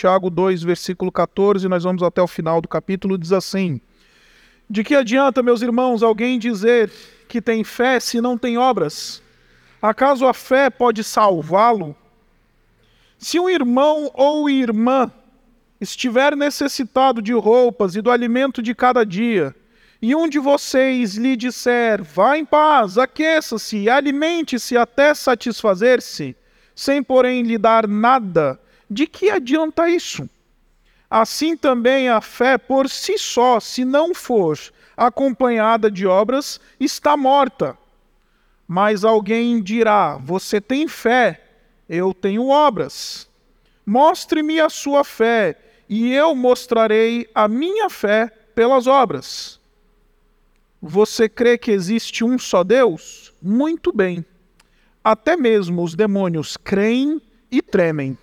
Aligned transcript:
Tiago 0.00 0.30
2, 0.30 0.62
versículo 0.62 1.12
14, 1.12 1.68
nós 1.68 1.84
vamos 1.84 2.02
até 2.02 2.22
o 2.22 2.26
final 2.26 2.62
do 2.62 2.66
capítulo, 2.66 3.18
diz 3.18 3.32
assim: 3.32 3.78
De 4.68 4.82
que 4.82 4.94
adianta, 4.94 5.42
meus 5.42 5.60
irmãos, 5.60 6.02
alguém 6.02 6.38
dizer 6.38 6.90
que 7.28 7.38
tem 7.38 7.62
fé 7.62 8.00
se 8.00 8.18
não 8.18 8.38
tem 8.38 8.56
obras? 8.56 9.22
Acaso 9.82 10.26
a 10.26 10.32
fé 10.32 10.70
pode 10.70 11.04
salvá-lo? 11.04 11.94
Se 13.18 13.38
um 13.38 13.46
irmão 13.46 14.10
ou 14.14 14.48
irmã 14.48 15.12
estiver 15.78 16.34
necessitado 16.34 17.20
de 17.20 17.34
roupas 17.34 17.94
e 17.94 18.00
do 18.00 18.10
alimento 18.10 18.62
de 18.62 18.74
cada 18.74 19.04
dia, 19.04 19.54
e 20.00 20.14
um 20.14 20.30
de 20.30 20.38
vocês 20.38 21.16
lhe 21.16 21.36
disser: 21.36 22.02
Vá 22.02 22.38
em 22.38 22.44
paz, 22.46 22.96
aqueça-se, 22.96 23.86
alimente-se 23.90 24.78
até 24.78 25.12
satisfazer-se, 25.12 26.34
sem 26.74 27.02
porém 27.02 27.42
lhe 27.42 27.58
dar 27.58 27.86
nada, 27.86 28.58
de 28.90 29.06
que 29.06 29.30
adianta 29.30 29.88
isso? 29.88 30.28
Assim 31.08 31.56
também 31.56 32.08
a 32.08 32.20
fé 32.20 32.58
por 32.58 32.88
si 32.88 33.16
só, 33.16 33.60
se 33.60 33.84
não 33.84 34.14
for 34.14 34.58
acompanhada 34.96 35.90
de 35.90 36.06
obras, 36.06 36.60
está 36.78 37.16
morta. 37.16 37.78
Mas 38.66 39.04
alguém 39.04 39.62
dirá: 39.62 40.16
Você 40.18 40.60
tem 40.60 40.86
fé, 40.86 41.40
eu 41.88 42.12
tenho 42.12 42.48
obras. 42.48 43.28
Mostre-me 43.86 44.60
a 44.60 44.68
sua 44.68 45.02
fé 45.02 45.56
e 45.88 46.12
eu 46.12 46.34
mostrarei 46.34 47.28
a 47.34 47.48
minha 47.48 47.88
fé 47.88 48.28
pelas 48.54 48.86
obras. 48.86 49.58
Você 50.82 51.28
crê 51.28 51.58
que 51.58 51.70
existe 51.70 52.24
um 52.24 52.38
só 52.38 52.62
Deus? 52.62 53.32
Muito 53.42 53.92
bem. 53.92 54.24
Até 55.02 55.36
mesmo 55.36 55.82
os 55.82 55.94
demônios 55.94 56.56
creem 56.56 57.20
e 57.50 57.60
tremem. 57.60 58.16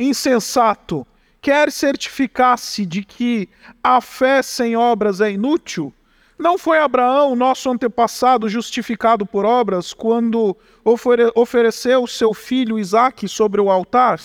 Insensato, 0.00 1.06
quer 1.40 1.70
certificar-se 1.70 2.84
de 2.84 3.04
que 3.04 3.48
a 3.84 4.00
fé 4.00 4.42
sem 4.42 4.76
obras 4.76 5.20
é 5.20 5.30
inútil? 5.30 5.92
Não 6.38 6.56
foi 6.56 6.78
Abraão, 6.78 7.36
nosso 7.36 7.70
antepassado, 7.70 8.48
justificado 8.48 9.26
por 9.26 9.44
obras 9.44 9.92
quando 9.92 10.56
ofere 10.82 11.30
ofereceu 11.34 12.06
seu 12.06 12.34
filho 12.34 12.78
Isaque 12.78 13.28
sobre 13.28 13.60
o 13.60 13.70
altar? 13.70 14.18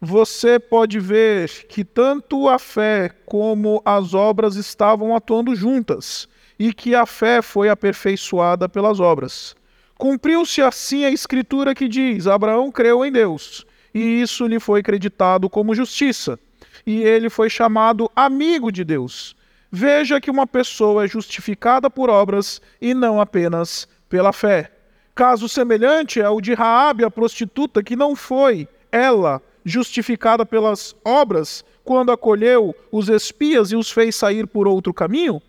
você 0.00 0.58
pode 0.58 0.98
ver 0.98 1.66
que 1.68 1.84
tanto 1.84 2.48
a 2.48 2.58
fé 2.58 3.10
como 3.26 3.82
as 3.84 4.14
obras 4.14 4.56
estavam 4.56 5.14
atuando 5.14 5.54
juntas 5.54 6.26
e 6.58 6.72
que 6.72 6.94
a 6.94 7.04
fé 7.04 7.42
foi 7.42 7.68
aperfeiçoada 7.68 8.68
pelas 8.68 8.98
obras. 8.98 9.54
Cumpriu-se 9.98 10.62
assim 10.62 11.04
a 11.04 11.10
escritura 11.10 11.74
que 11.74 11.86
diz: 11.86 12.26
Abraão 12.26 12.72
creu 12.72 13.04
em 13.04 13.12
Deus, 13.12 13.66
e 13.94 14.20
isso 14.20 14.46
lhe 14.46 14.60
foi 14.60 14.82
creditado 14.82 15.48
como 15.48 15.74
justiça, 15.74 16.38
e 16.86 17.02
ele 17.02 17.28
foi 17.28 17.50
chamado 17.50 18.10
amigo 18.14 18.70
de 18.70 18.84
Deus. 18.84 19.36
Veja 19.70 20.20
que 20.20 20.30
uma 20.30 20.46
pessoa 20.46 21.04
é 21.04 21.08
justificada 21.08 21.88
por 21.88 22.10
obras 22.10 22.60
e 22.80 22.92
não 22.92 23.20
apenas 23.20 23.86
pela 24.08 24.32
fé. 24.32 24.72
Caso 25.14 25.48
semelhante 25.48 26.20
é 26.20 26.28
o 26.28 26.40
de 26.40 26.54
Raabe, 26.54 27.04
a 27.04 27.10
prostituta, 27.10 27.82
que 27.82 27.94
não 27.94 28.16
foi 28.16 28.68
ela 28.90 29.40
justificada 29.64 30.44
pelas 30.46 30.96
obras, 31.04 31.64
quando 31.84 32.12
acolheu 32.12 32.74
os 32.90 33.08
espias 33.08 33.70
e 33.70 33.76
os 33.76 33.90
fez 33.90 34.16
sair 34.16 34.46
por 34.46 34.66
outro 34.66 34.92
caminho? 34.92 35.40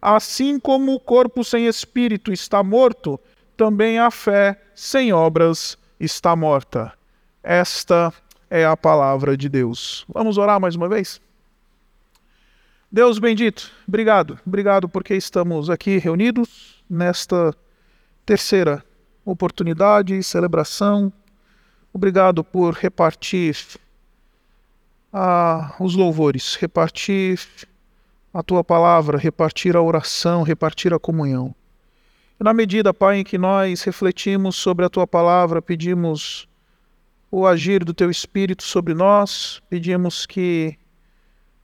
Assim 0.00 0.58
como 0.58 0.94
o 0.94 1.00
corpo 1.00 1.44
sem 1.44 1.66
espírito 1.66 2.32
está 2.32 2.62
morto, 2.62 3.20
também 3.56 3.98
a 3.98 4.10
fé 4.10 4.60
sem 4.74 5.12
obras 5.12 5.76
está 5.98 6.34
morta. 6.34 6.92
Esta 7.42 8.12
é 8.48 8.64
a 8.64 8.76
palavra 8.76 9.36
de 9.36 9.48
Deus. 9.48 10.04
Vamos 10.08 10.38
orar 10.38 10.60
mais 10.60 10.74
uma 10.74 10.88
vez? 10.88 11.20
Deus 12.90 13.18
bendito, 13.18 13.70
obrigado. 13.86 14.38
Obrigado 14.46 14.88
porque 14.88 15.14
estamos 15.14 15.70
aqui 15.70 15.98
reunidos 15.98 16.82
nesta 16.88 17.54
terceira 18.26 18.84
oportunidade 19.24 20.14
e 20.14 20.22
celebração 20.22 21.12
Obrigado 21.92 22.44
por 22.44 22.74
repartir 22.74 23.56
ah, 25.12 25.74
os 25.80 25.96
louvores, 25.96 26.54
repartir 26.54 27.40
a 28.32 28.44
tua 28.44 28.62
palavra, 28.62 29.18
repartir 29.18 29.76
a 29.76 29.82
oração, 29.82 30.44
repartir 30.44 30.94
a 30.94 31.00
comunhão. 31.00 31.52
E 32.38 32.44
na 32.44 32.54
medida, 32.54 32.94
Pai, 32.94 33.18
em 33.18 33.24
que 33.24 33.36
nós 33.36 33.82
refletimos 33.82 34.54
sobre 34.54 34.84
a 34.84 34.88
tua 34.88 35.04
palavra, 35.04 35.60
pedimos 35.60 36.48
o 37.30 37.46
agir 37.46 37.84
do 37.84 37.94
teu 37.94 38.10
Espírito 38.10 38.62
sobre 38.62 38.92
nós, 38.92 39.62
pedimos 39.70 40.26
que 40.26 40.76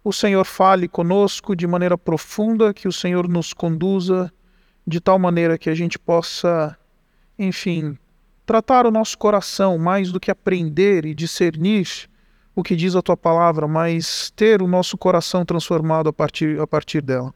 o 0.04 0.12
Senhor 0.12 0.44
fale 0.44 0.86
conosco 0.86 1.56
de 1.56 1.66
maneira 1.66 1.98
profunda, 1.98 2.72
que 2.72 2.86
o 2.86 2.92
Senhor 2.92 3.28
nos 3.28 3.52
conduza 3.52 4.32
de 4.86 5.00
tal 5.00 5.18
maneira 5.18 5.58
que 5.58 5.68
a 5.68 5.74
gente 5.74 5.98
possa, 5.98 6.78
enfim, 7.36 7.98
tratar 8.46 8.86
o 8.86 8.90
nosso 8.92 9.18
coração 9.18 9.76
mais 9.76 10.12
do 10.12 10.20
que 10.20 10.30
aprender 10.30 11.04
e 11.04 11.12
discernir 11.12 12.08
o 12.54 12.62
que 12.62 12.76
diz 12.76 12.94
a 12.94 13.02
tua 13.02 13.16
palavra, 13.16 13.66
mas 13.66 14.30
ter 14.36 14.62
o 14.62 14.68
nosso 14.68 14.96
coração 14.96 15.44
transformado 15.44 16.08
a 16.08 16.12
partir, 16.12 16.60
a 16.60 16.66
partir 16.66 17.02
dela. 17.02 17.34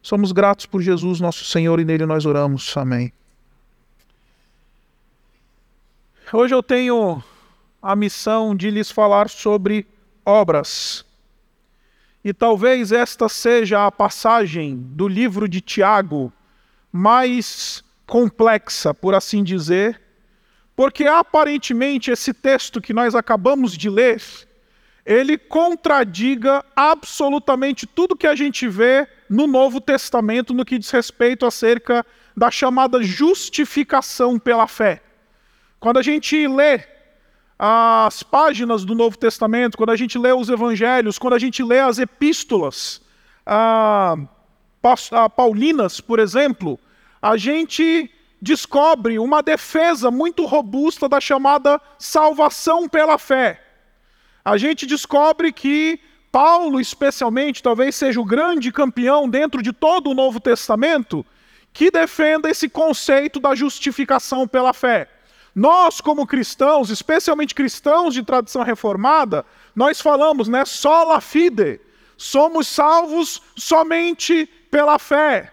Somos 0.00 0.32
gratos 0.32 0.64
por 0.64 0.80
Jesus, 0.80 1.20
nosso 1.20 1.44
Senhor, 1.44 1.78
e 1.78 1.84
nele 1.84 2.06
nós 2.06 2.24
oramos. 2.24 2.74
Amém. 2.76 3.12
Hoje 6.32 6.54
eu 6.54 6.62
tenho 6.62 7.22
a 7.82 7.96
missão 7.96 8.54
de 8.54 8.70
lhes 8.70 8.90
falar 8.90 9.28
sobre 9.28 9.86
obras. 10.24 11.04
E 12.24 12.32
talvez 12.32 12.92
esta 12.92 13.28
seja 13.28 13.84
a 13.84 13.90
passagem 13.90 14.76
do 14.76 15.08
livro 15.08 15.48
de 15.48 15.60
Tiago 15.60 16.32
mais 16.92 17.82
complexa, 18.06 18.94
por 18.94 19.14
assim 19.14 19.42
dizer, 19.42 20.00
porque 20.76 21.04
aparentemente 21.04 22.10
esse 22.10 22.32
texto 22.32 22.80
que 22.80 22.92
nós 22.92 23.14
acabamos 23.14 23.76
de 23.76 23.90
ler, 23.90 24.22
ele 25.04 25.36
contradiga 25.36 26.64
absolutamente 26.76 27.86
tudo 27.86 28.16
que 28.16 28.26
a 28.26 28.36
gente 28.36 28.68
vê 28.68 29.08
no 29.28 29.46
Novo 29.48 29.80
Testamento 29.80 30.54
no 30.54 30.64
que 30.64 30.78
diz 30.78 30.90
respeito 30.90 31.44
acerca 31.44 32.06
da 32.36 32.50
chamada 32.50 33.02
justificação 33.02 34.38
pela 34.38 34.68
fé. 34.68 35.02
Quando 35.80 35.98
a 35.98 36.02
gente 36.02 36.46
lê 36.46 36.91
as 37.64 38.24
páginas 38.24 38.84
do 38.84 38.92
Novo 38.92 39.16
Testamento, 39.16 39.76
quando 39.76 39.90
a 39.90 39.96
gente 39.96 40.18
lê 40.18 40.32
os 40.32 40.48
evangelhos, 40.48 41.16
quando 41.16 41.34
a 41.34 41.38
gente 41.38 41.62
lê 41.62 41.78
as 41.78 41.96
epístolas 42.00 43.00
a, 43.46 44.16
a 45.12 45.30
paulinas, 45.30 46.00
por 46.00 46.18
exemplo, 46.18 46.76
a 47.22 47.36
gente 47.36 48.10
descobre 48.40 49.16
uma 49.16 49.44
defesa 49.44 50.10
muito 50.10 50.44
robusta 50.44 51.08
da 51.08 51.20
chamada 51.20 51.80
salvação 52.00 52.88
pela 52.88 53.16
fé. 53.16 53.62
A 54.44 54.56
gente 54.56 54.84
descobre 54.84 55.52
que 55.52 56.00
Paulo, 56.32 56.80
especialmente, 56.80 57.62
talvez 57.62 57.94
seja 57.94 58.20
o 58.20 58.24
grande 58.24 58.72
campeão 58.72 59.28
dentro 59.28 59.62
de 59.62 59.72
todo 59.72 60.10
o 60.10 60.14
Novo 60.14 60.40
Testamento 60.40 61.24
que 61.72 61.92
defenda 61.92 62.50
esse 62.50 62.68
conceito 62.68 63.38
da 63.38 63.54
justificação 63.54 64.48
pela 64.48 64.72
fé. 64.72 65.08
Nós, 65.54 66.00
como 66.00 66.26
cristãos, 66.26 66.88
especialmente 66.88 67.54
cristãos 67.54 68.14
de 68.14 68.22
tradição 68.22 68.62
reformada, 68.62 69.44
nós 69.76 70.00
falamos, 70.00 70.48
né, 70.48 70.64
sola 70.64 71.20
fide, 71.20 71.80
somos 72.16 72.68
salvos 72.68 73.42
somente 73.56 74.46
pela 74.70 74.98
fé. 74.98 75.52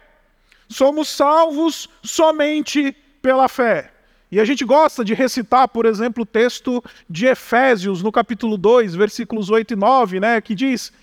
Somos 0.69 1.09
salvos 1.09 1.89
somente 2.03 2.95
pela 3.21 3.49
fé. 3.49 3.91
E 4.31 4.39
a 4.39 4.45
gente 4.45 4.63
gosta 4.63 5.03
de 5.03 5.15
recitar, 5.15 5.67
por 5.67 5.85
exemplo, 5.85 6.23
o 6.23 6.25
texto 6.25 6.83
de 7.09 7.25
Efésios, 7.25 8.03
no 8.03 8.11
capítulo 8.11 8.57
2, 8.57 8.93
versículos 8.93 9.49
8 9.49 9.73
e 9.73 9.75
9, 9.75 10.19
né, 10.19 10.39
que 10.39 10.53
diz: 10.53 10.93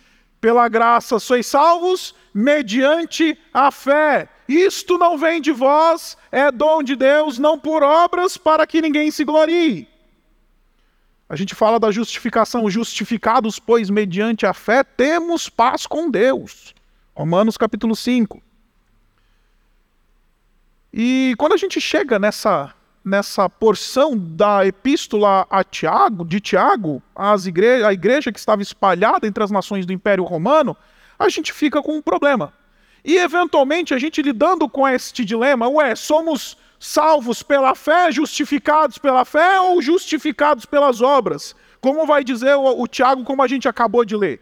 Pela 0.40 0.68
graça 0.68 1.18
sois 1.18 1.46
salvos 1.46 2.14
mediante 2.32 3.36
a 3.52 3.72
fé. 3.72 4.28
Isto 4.48 4.96
não 4.96 5.18
vem 5.18 5.40
de 5.40 5.52
vós, 5.52 6.16
é 6.30 6.52
dom 6.52 6.82
de 6.82 6.94
Deus, 6.94 7.38
não 7.38 7.58
por 7.58 7.82
obras, 7.82 8.36
para 8.36 8.66
que 8.66 8.80
ninguém 8.80 9.10
se 9.10 9.24
glorie. 9.24 9.88
A 11.28 11.34
gente 11.34 11.54
fala 11.54 11.80
da 11.80 11.90
justificação, 11.90 12.70
justificados, 12.70 13.58
pois, 13.58 13.90
mediante 13.90 14.46
a 14.46 14.54
fé, 14.54 14.84
temos 14.84 15.48
paz 15.48 15.84
com 15.84 16.08
Deus. 16.08 16.72
Romanos 17.14 17.56
capítulo 17.56 17.96
5. 17.96 18.40
E 20.92 21.34
quando 21.36 21.52
a 21.52 21.56
gente 21.56 21.80
chega 21.80 22.18
nessa, 22.18 22.72
nessa 23.04 23.50
porção 23.50 24.16
da 24.16 24.64
epístola 24.64 25.46
a 25.50 25.64
Tiago, 25.64 26.24
de 26.24 26.40
Tiago, 26.40 27.02
igre 27.46 27.84
a 27.84 27.92
igreja 27.92 28.30
que 28.30 28.38
estava 28.38 28.62
espalhada 28.62 29.26
entre 29.26 29.42
as 29.42 29.50
nações 29.50 29.84
do 29.84 29.92
Império 29.92 30.22
Romano, 30.22 30.76
a 31.18 31.28
gente 31.28 31.52
fica 31.52 31.82
com 31.82 31.96
um 31.96 32.02
problema. 32.02 32.52
E 33.06 33.16
eventualmente 33.16 33.94
a 33.94 33.98
gente 33.98 34.20
lidando 34.20 34.68
com 34.68 34.86
este 34.86 35.24
dilema, 35.24 35.68
ué, 35.68 35.94
somos 35.94 36.58
salvos 36.78 37.42
pela 37.42 37.74
fé, 37.74 38.12
justificados 38.12 38.98
pela 38.98 39.24
fé 39.24 39.58
ou 39.60 39.80
justificados 39.80 40.66
pelas 40.66 41.00
obras? 41.00 41.54
como 41.86 42.04
vai 42.04 42.24
dizer 42.24 42.56
o, 42.56 42.82
o 42.82 42.88
Tiago, 42.88 43.22
como 43.22 43.44
a 43.44 43.46
gente 43.46 43.68
acabou 43.68 44.04
de 44.04 44.16
ler. 44.16 44.40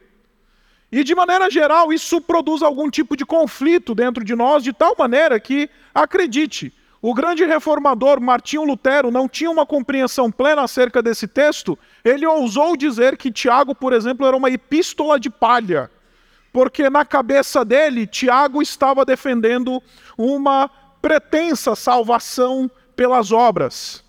E 0.90 1.05
de 1.05 1.14
maneira 1.14 1.50
geral, 1.50 1.93
isso 1.93 2.19
produz 2.19 2.62
algum 2.62 2.88
tipo 2.88 3.14
de 3.14 3.26
conflito 3.26 3.94
dentro 3.94 4.25
de 4.25 4.34
nós, 4.34 4.64
de 4.64 4.72
tal 4.72 4.94
maneira 4.99 5.38
que, 5.38 5.69
acredite, 5.94 6.72
o 7.02 7.12
grande 7.12 7.44
reformador 7.44 8.19
Martinho 8.19 8.64
Lutero 8.64 9.10
não 9.10 9.28
tinha 9.28 9.50
uma 9.50 9.67
compreensão 9.67 10.31
plena 10.31 10.62
acerca 10.62 11.02
desse 11.02 11.28
texto. 11.28 11.78
Ele 12.02 12.25
ousou 12.25 12.78
dizer 12.78 13.19
que 13.19 13.31
Tiago, 13.31 13.75
por 13.75 13.93
exemplo, 13.93 14.26
era 14.26 14.34
uma 14.34 14.49
epístola 14.49 15.20
de 15.20 15.28
palha, 15.28 15.90
porque 16.55 16.89
na 16.89 17.05
cabeça 17.05 17.65
dele, 17.65 18.06
Tiago 18.06 18.62
estava 18.62 19.05
defendendo 19.05 19.83
uma 20.17 20.71
pretensa 21.03 21.75
salvação 21.75 22.71
pelas 22.95 23.33
obras. 23.33 24.05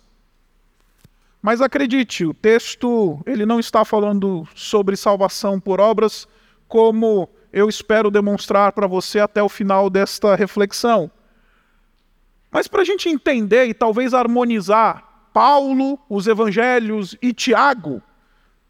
Mas 1.42 1.60
acredite, 1.60 2.24
o 2.24 2.32
texto 2.32 3.20
ele 3.26 3.44
não 3.44 3.58
está 3.58 3.84
falando 3.84 4.46
sobre 4.54 4.96
salvação 4.96 5.58
por 5.58 5.80
obras, 5.80 6.28
como 6.68 7.28
eu 7.52 7.68
espero 7.68 8.12
demonstrar 8.12 8.70
para 8.70 8.86
você 8.86 9.18
até 9.18 9.42
o 9.42 9.48
final 9.48 9.90
desta 9.90 10.36
reflexão. 10.36 11.10
Mas 12.48 12.68
para 12.68 12.82
a 12.82 12.84
gente 12.84 13.08
entender 13.08 13.66
e 13.66 13.74
talvez 13.74 14.14
harmonizar 14.14 15.30
Paulo, 15.32 15.98
os 16.08 16.28
evangelhos 16.28 17.16
e 17.20 17.32
Tiago, 17.32 18.00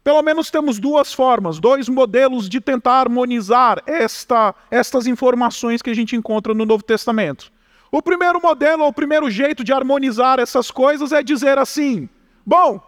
pelo 0.07 0.23
menos 0.23 0.49
temos 0.49 0.79
duas 0.79 1.13
formas, 1.13 1.59
dois 1.59 1.89
modelos 1.89 2.47
de 2.47 2.61
tentar 2.61 3.01
harmonizar 3.01 3.83
esta, 3.85 4.55
estas 4.71 5.05
informações 5.05 5.81
que 5.81 5.89
a 5.89 5.93
gente 5.93 6.15
encontra 6.15 6.53
no 6.53 6.65
Novo 6.65 6.81
Testamento. 6.81 7.51
O 7.91 8.01
primeiro 8.01 8.41
modelo, 8.41 8.85
o 8.85 8.93
primeiro 8.93 9.29
jeito 9.29 9.65
de 9.65 9.73
harmonizar 9.73 10.39
essas 10.39 10.71
coisas 10.71 11.11
é 11.11 11.21
dizer 11.21 11.57
assim: 11.57 12.07
bom, 12.45 12.79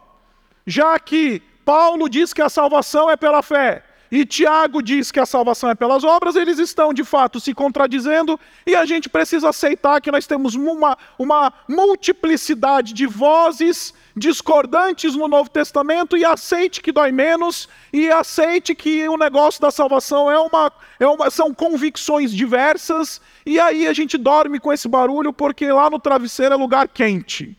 já 0.66 0.98
que 0.98 1.42
Paulo 1.62 2.08
diz 2.08 2.32
que 2.32 2.40
a 2.40 2.48
salvação 2.48 3.10
é 3.10 3.18
pela 3.18 3.42
fé, 3.42 3.84
e 4.10 4.26
Tiago 4.26 4.82
diz 4.82 5.12
que 5.12 5.20
a 5.20 5.26
salvação 5.26 5.70
é 5.70 5.74
pelas 5.74 6.02
obras, 6.02 6.34
eles 6.34 6.58
estão 6.58 6.92
de 6.92 7.04
fato 7.04 7.38
se 7.38 7.54
contradizendo 7.54 8.38
e 8.66 8.74
a 8.74 8.84
gente 8.84 9.08
precisa 9.08 9.50
aceitar 9.50 10.00
que 10.00 10.10
nós 10.10 10.26
temos 10.26 10.56
uma, 10.56 10.98
uma 11.16 11.52
multiplicidade 11.68 12.92
de 12.92 13.06
vozes 13.06 13.94
discordantes 14.16 15.14
no 15.14 15.28
Novo 15.28 15.48
Testamento 15.48 16.16
e 16.16 16.24
aceite 16.24 16.80
que 16.80 16.90
dói 16.90 17.12
menos 17.12 17.68
e 17.92 18.10
aceite 18.10 18.74
que 18.74 19.08
o 19.08 19.16
negócio 19.16 19.60
da 19.60 19.70
salvação 19.70 20.28
é 20.28 20.38
uma, 20.38 20.72
é 20.98 21.06
uma, 21.06 21.30
são 21.30 21.54
convicções 21.54 22.32
diversas 22.32 23.20
e 23.46 23.60
aí 23.60 23.86
a 23.86 23.92
gente 23.92 24.18
dorme 24.18 24.58
com 24.58 24.72
esse 24.72 24.88
barulho 24.88 25.32
porque 25.32 25.70
lá 25.70 25.88
no 25.88 26.00
travesseiro 26.00 26.54
é 26.54 26.56
lugar 26.56 26.88
quente. 26.88 27.56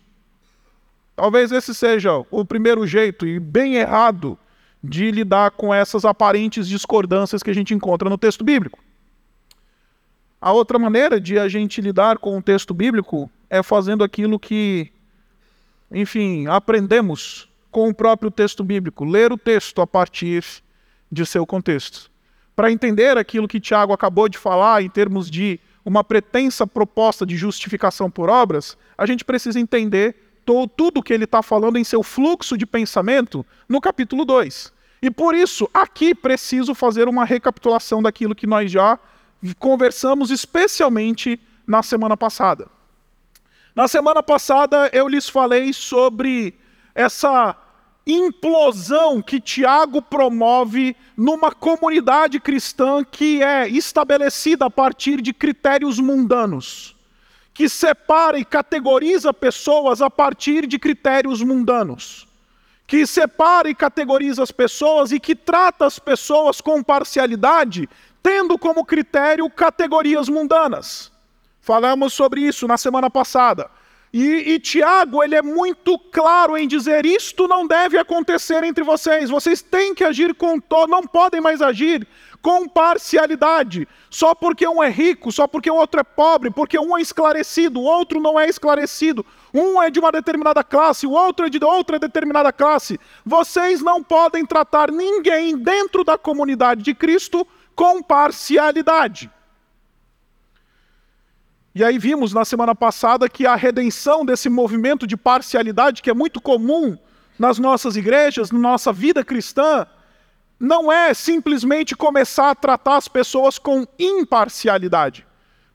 Talvez 1.16 1.52
esse 1.52 1.74
seja 1.74 2.26
o 2.30 2.44
primeiro 2.44 2.86
jeito 2.86 3.26
e 3.26 3.40
bem 3.40 3.76
errado 3.76 4.38
de 4.84 5.12
lidar 5.12 5.52
com 5.52 5.74
essas 5.74 6.06
aparentes 6.06 6.68
discordâncias 6.68 7.44
que 7.44 7.50
a 7.50 7.54
gente 7.54 7.74
encontra 7.74 8.10
no 8.10 8.18
texto 8.18 8.44
bíblico. 8.44 8.80
A 10.40 10.52
outra 10.52 10.80
maneira 10.80 11.22
de 11.22 11.38
a 11.38 11.48
gente 11.48 11.82
lidar 11.82 12.18
com 12.18 12.38
o 12.38 12.42
texto 12.42 12.74
bíblico 12.74 13.30
é 13.48 13.62
fazendo 13.62 14.04
aquilo 14.04 14.40
que, 14.40 14.92
enfim, 15.92 16.48
aprendemos 16.48 17.48
com 17.70 17.90
o 17.90 17.94
próprio 17.94 18.32
texto 18.32 18.64
bíblico, 18.64 19.06
ler 19.06 19.32
o 19.32 19.38
texto 19.38 19.82
a 19.82 19.88
partir 19.88 20.44
de 21.12 21.26
seu 21.26 21.46
contexto. 21.46 22.10
Para 22.56 22.72
entender 22.72 23.18
aquilo 23.18 23.48
que 23.48 23.60
Tiago 23.60 23.94
acabou 23.94 24.28
de 24.28 24.38
falar 24.38 24.82
em 24.84 24.90
termos 24.90 25.30
de 25.30 25.60
uma 25.86 26.04
pretensa 26.04 26.66
proposta 26.66 27.26
de 27.26 27.38
justificação 27.38 28.10
por 28.10 28.30
obras, 28.30 28.78
a 28.98 29.06
gente 29.06 29.24
precisa 29.24 29.60
entender 29.60 30.16
tudo 30.68 31.00
o 31.00 31.04
que 31.04 31.14
ele 31.14 31.26
está 31.26 31.42
falando 31.42 31.78
em 31.78 31.84
seu 31.84 32.04
fluxo 32.04 32.58
de 32.58 32.66
pensamento 32.66 33.46
no 33.68 33.82
capítulo 33.82 34.26
2. 34.26 34.72
E 35.02 35.10
por 35.10 35.34
isso, 35.34 35.70
aqui 35.74 36.14
preciso 36.14 36.76
fazer 36.76 37.08
uma 37.08 37.26
recapitulação 37.26 38.02
daquilo 38.02 38.36
que 38.36 38.46
nós 38.46 38.72
já 38.72 39.00
conversamos, 39.58 40.30
especialmente 40.30 41.40
na 41.66 41.82
semana 41.82 42.16
passada. 42.16 42.68
Na 43.76 43.88
semana 43.88 44.22
passada 44.22 44.90
eu 44.94 45.08
lhes 45.08 45.28
falei 45.28 45.74
sobre 45.74 46.54
essa 46.94 47.56
implosão 48.06 49.22
que 49.22 49.40
Tiago 49.40 50.02
promove 50.02 50.96
numa 51.16 51.52
comunidade 51.52 52.40
cristã 52.40 53.04
que 53.04 53.42
é 53.42 53.68
estabelecida 53.68 54.66
a 54.66 54.70
partir 54.70 55.22
de 55.22 55.34
critérios 55.34 56.00
mundanos 56.00 56.96
que 57.62 57.70
separa 57.70 58.40
e 58.40 58.44
categoriza 58.44 59.32
pessoas 59.32 60.02
a 60.02 60.10
partir 60.10 60.66
de 60.66 60.80
critérios 60.80 61.44
mundanos, 61.44 62.28
que 62.88 63.06
separa 63.06 63.70
e 63.70 63.76
categoriza 63.76 64.42
as 64.42 64.52
pessoas 64.52 65.12
e 65.12 65.20
que 65.20 65.36
trata 65.36 65.86
as 65.86 66.00
pessoas 66.00 66.60
com 66.60 66.82
parcialidade, 66.82 67.88
tendo 68.24 68.58
como 68.58 68.84
critério 68.84 69.48
categorias 69.48 70.28
mundanas. 70.28 71.12
Falamos 71.62 72.14
sobre 72.14 72.42
isso 72.42 72.68
na 72.68 72.78
semana 72.78 73.12
passada. 73.12 73.70
E, 74.14 74.54
e, 74.54 74.60
Tiago, 74.60 75.24
ele 75.24 75.36
é 75.36 75.42
muito 75.42 75.98
claro 75.98 76.58
em 76.58 76.68
dizer: 76.68 77.06
isto 77.06 77.48
não 77.48 77.66
deve 77.66 77.98
acontecer 77.98 78.64
entre 78.64 78.84
vocês, 78.84 79.30
vocês 79.30 79.62
têm 79.62 79.96
que 79.96 80.04
agir 80.04 80.36
com 80.36 80.60
todo, 80.60 80.90
não 80.90 81.04
podem 81.04 81.40
mais 81.40 81.62
agir 81.62 82.06
com 82.42 82.68
parcialidade. 82.68 83.88
Só 84.10 84.36
porque 84.36 84.68
um 84.68 84.84
é 84.84 84.90
rico, 84.90 85.32
só 85.32 85.48
porque 85.48 85.72
o 85.72 85.76
outro 85.76 86.02
é 86.02 86.04
pobre, 86.04 86.50
porque 86.50 86.78
um 86.78 86.98
é 86.98 87.02
esclarecido, 87.02 87.80
o 87.80 87.84
outro 87.84 88.20
não 88.20 88.38
é 88.38 88.50
esclarecido. 88.50 89.26
Um 89.54 89.82
é 89.82 89.90
de 89.90 90.00
uma 90.00 90.12
determinada 90.12 90.64
classe, 90.64 91.08
o 91.08 91.12
outro 91.12 91.46
é 91.46 91.50
de 91.50 91.64
outra 91.64 91.98
determinada 91.98 92.52
classe. 92.52 93.00
Vocês 93.26 93.82
não 93.82 94.04
podem 94.04 94.46
tratar 94.46 94.92
ninguém 94.92 95.58
dentro 95.58 96.04
da 96.04 96.18
comunidade 96.18 96.82
de 96.82 96.94
Cristo 96.94 97.48
com 97.76 98.02
parcialidade. 98.02 99.30
E 101.74 101.84
aí 101.84 101.98
vimos 101.98 102.34
na 102.34 102.44
semana 102.44 102.76
passada 102.76 103.30
que 103.30 103.46
a 103.46 103.56
redenção 103.56 104.26
desse 104.26 104.50
movimento 104.50 105.08
de 105.08 105.16
parcialidade, 105.16 106.02
que 106.02 106.10
é 106.10 106.14
muito 106.14 106.42
comum 106.42 106.98
nas 107.40 107.58
nossas 107.58 107.96
igrejas, 107.96 108.52
na 108.52 108.60
nossa 108.60 108.92
vida 108.92 109.24
cristã, 109.24 109.88
não 110.60 110.92
é 110.92 111.14
simplesmente 111.14 111.96
começar 111.96 112.52
a 112.52 112.56
tratar 112.56 112.98
as 112.98 113.08
pessoas 113.08 113.58
com 113.58 113.88
imparcialidade. 113.98 115.26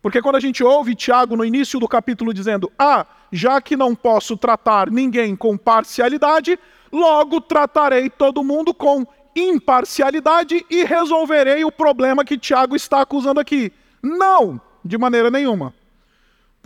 Porque 0.03 0.21
quando 0.21 0.37
a 0.37 0.41
gente 0.41 0.63
ouve 0.63 0.95
Tiago 0.95 1.35
no 1.35 1.45
início 1.45 1.81
do 1.81 1.89
capítulo 1.89 2.33
dizendo: 2.33 2.71
Ah, 2.79 3.07
já 3.33 3.61
que 3.61 3.75
não 3.75 3.95
posso 3.95 4.37
tratar 4.37 4.91
ninguém 4.91 5.35
com 5.35 5.57
parcialidade, 5.57 6.59
logo 6.93 7.41
tratarei 7.41 8.11
todo 8.11 8.45
mundo 8.45 8.73
com 8.73 9.05
imparcialidade 9.35 10.65
e 10.71 10.85
resolverei 10.85 11.65
o 11.65 11.73
problema 11.73 12.25
que 12.25 12.39
Tiago 12.39 12.77
está 12.77 13.01
acusando 13.01 13.41
aqui. 13.41 13.73
Não, 14.03 14.61
de 14.85 14.97
maneira 14.97 15.31
nenhuma. 15.31 15.75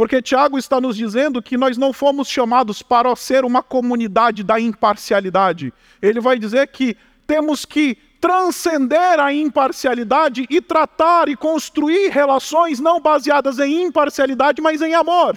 Porque 0.00 0.22
Tiago 0.22 0.56
está 0.56 0.80
nos 0.80 0.96
dizendo 0.96 1.42
que 1.42 1.58
nós 1.58 1.76
não 1.76 1.92
fomos 1.92 2.26
chamados 2.26 2.80
para 2.80 3.14
ser 3.14 3.44
uma 3.44 3.62
comunidade 3.62 4.42
da 4.42 4.58
imparcialidade. 4.58 5.74
Ele 6.00 6.20
vai 6.20 6.38
dizer 6.38 6.68
que 6.68 6.96
temos 7.26 7.66
que 7.66 7.98
transcender 8.18 9.20
a 9.20 9.30
imparcialidade 9.30 10.46
e 10.48 10.58
tratar 10.62 11.28
e 11.28 11.36
construir 11.36 12.08
relações 12.08 12.80
não 12.80 12.98
baseadas 12.98 13.58
em 13.58 13.82
imparcialidade, 13.82 14.62
mas 14.62 14.80
em 14.80 14.94
amor. 14.94 15.36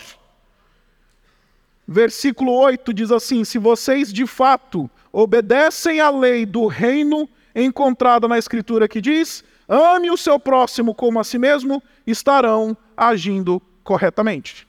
Versículo 1.86 2.54
8 2.54 2.94
diz 2.94 3.12
assim: 3.12 3.44
Se 3.44 3.58
vocês 3.58 4.14
de 4.14 4.26
fato 4.26 4.90
obedecem 5.12 6.00
à 6.00 6.10
lei 6.10 6.46
do 6.46 6.68
reino 6.68 7.28
encontrada 7.54 8.30
na 8.30 8.38
Escritura 8.38 8.88
que 8.88 9.02
diz: 9.02 9.44
ame 9.68 10.10
o 10.10 10.16
seu 10.16 10.40
próximo 10.40 10.96
como 10.96 11.20
a 11.20 11.24
si 11.26 11.38
mesmo, 11.38 11.84
estarão 12.08 12.78
agindo 12.96 13.62
corretamente. 13.84 14.68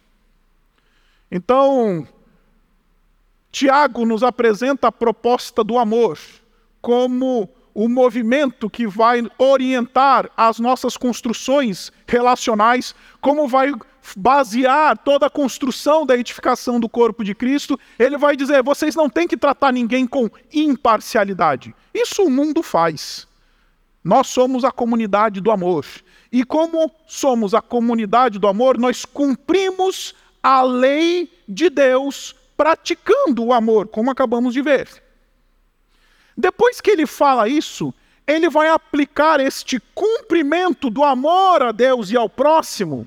Então, 1.30 2.06
Tiago 3.50 4.04
nos 4.04 4.23
apresenta 4.23 4.88
a 4.88 4.92
proposta 4.92 5.62
do 5.62 5.78
amor 5.78 6.18
como 6.80 7.49
o 7.75 7.88
movimento 7.88 8.71
que 8.71 8.87
vai 8.87 9.23
orientar 9.37 10.30
as 10.37 10.59
nossas 10.61 10.97
construções 10.97 11.90
relacionais, 12.06 12.94
como 13.21 13.49
vai 13.49 13.73
basear 14.16 14.99
toda 14.99 15.26
a 15.26 15.30
construção 15.30 16.04
da 16.04 16.16
edificação 16.16 16.78
do 16.78 16.88
corpo 16.88 17.25
de 17.25 17.35
Cristo, 17.35 17.78
ele 17.99 18.18
vai 18.18 18.37
dizer: 18.37 18.62
vocês 18.62 18.94
não 18.94 19.09
têm 19.09 19.26
que 19.26 19.37
tratar 19.37 19.73
ninguém 19.73 20.06
com 20.06 20.28
imparcialidade. 20.52 21.75
Isso 21.92 22.23
o 22.23 22.30
mundo 22.30 22.62
faz. 22.62 23.26
Nós 24.02 24.26
somos 24.26 24.64
a 24.64 24.71
comunidade 24.71 25.40
do 25.40 25.50
amor. 25.50 25.87
E 26.35 26.43
como 26.43 26.91
somos 27.07 27.55
a 27.55 27.62
comunidade 27.62 28.41
do 28.41 28.49
amor, 28.49 28.76
nós 28.76 29.05
cumprimos 29.05 30.17
a 30.43 30.62
lei 30.62 31.33
de 31.49 31.71
Deus 31.71 32.35
praticando 32.57 33.45
o 33.45 33.53
amor, 33.53 33.87
como 33.87 34.11
acabamos 34.11 34.53
de 34.53 34.61
ver. 34.61 34.88
Depois 36.37 36.81
que 36.81 36.91
ele 36.91 37.07
fala 37.07 37.49
isso, 37.49 37.95
ele 38.26 38.50
vai 38.50 38.69
aplicar 38.69 39.38
este 39.38 39.81
cumprimento 39.95 40.91
do 40.91 41.05
amor 41.05 41.62
a 41.62 41.71
Deus 41.71 42.11
e 42.11 42.17
ao 42.17 42.29
próximo 42.29 43.07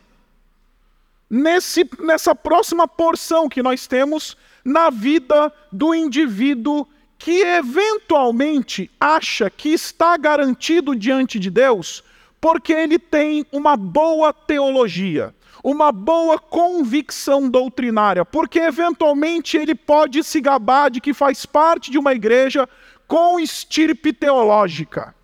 nesse, 1.29 1.85
nessa 1.99 2.33
próxima 2.33 2.87
porção 2.87 3.49
que 3.49 3.61
nós 3.61 3.87
temos 3.87 4.37
na 4.63 4.89
vida 4.89 5.51
do 5.69 5.93
indivíduo 5.93 6.87
que 7.17 7.41
eventualmente 7.41 8.89
acha 8.97 9.49
que 9.49 9.67
está 9.73 10.15
garantido 10.15 10.95
diante 10.95 11.37
de 11.37 11.49
Deus 11.49 12.06
porque 12.39 12.73
ele 12.73 12.99
tem 12.99 13.45
uma 13.51 13.75
boa 13.75 14.31
teologia, 14.31 15.33
uma 15.63 15.91
boa 15.91 16.37
convicção 16.37 17.49
doutrinária, 17.49 18.23
porque 18.23 18.59
eventualmente 18.59 19.57
ele 19.57 19.75
pode 19.75 20.23
se 20.23 20.39
gabar 20.39 20.89
de 20.89 21.01
que 21.01 21.13
faz 21.13 21.45
parte 21.45 21.89
de 21.89 21.97
uma 21.97 22.13
igreja 22.13 22.67
com 23.07 23.39
estirpe 23.39 24.13
teológica, 24.13 25.15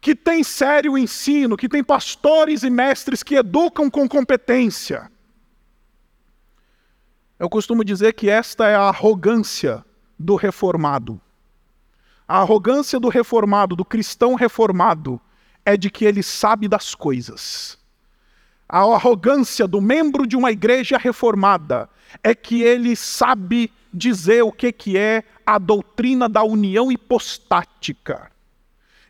que 0.00 0.14
tem 0.14 0.44
sério 0.44 0.98
ensino, 0.98 1.56
que 1.56 1.68
tem 1.68 1.82
pastores 1.82 2.62
e 2.62 2.70
mestres 2.70 3.22
que 3.22 3.36
educam 3.36 3.90
com 3.90 4.08
competência. 4.08 5.10
Eu 7.38 7.48
costumo 7.48 7.84
dizer 7.84 8.12
que 8.12 8.28
esta 8.28 8.68
é 8.68 8.74
a 8.74 8.82
arrogância 8.82 9.84
do 10.18 10.36
reformado. 10.36 11.20
A 12.26 12.38
arrogância 12.38 12.98
do 12.98 13.08
reformado, 13.08 13.76
do 13.76 13.84
cristão 13.84 14.34
reformado, 14.34 15.20
é 15.64 15.76
de 15.76 15.90
que 15.90 16.04
ele 16.04 16.22
sabe 16.22 16.68
das 16.68 16.94
coisas. 16.94 17.78
A 18.68 18.80
arrogância 18.80 19.66
do 19.66 19.80
membro 19.80 20.26
de 20.26 20.36
uma 20.36 20.50
igreja 20.50 20.98
reformada 20.98 21.88
é 22.22 22.34
que 22.34 22.62
ele 22.62 22.94
sabe 22.96 23.72
dizer 23.92 24.42
o 24.42 24.52
que, 24.52 24.72
que 24.72 24.98
é 24.98 25.24
a 25.46 25.58
doutrina 25.58 26.28
da 26.28 26.42
união 26.42 26.90
hipostática. 26.90 28.30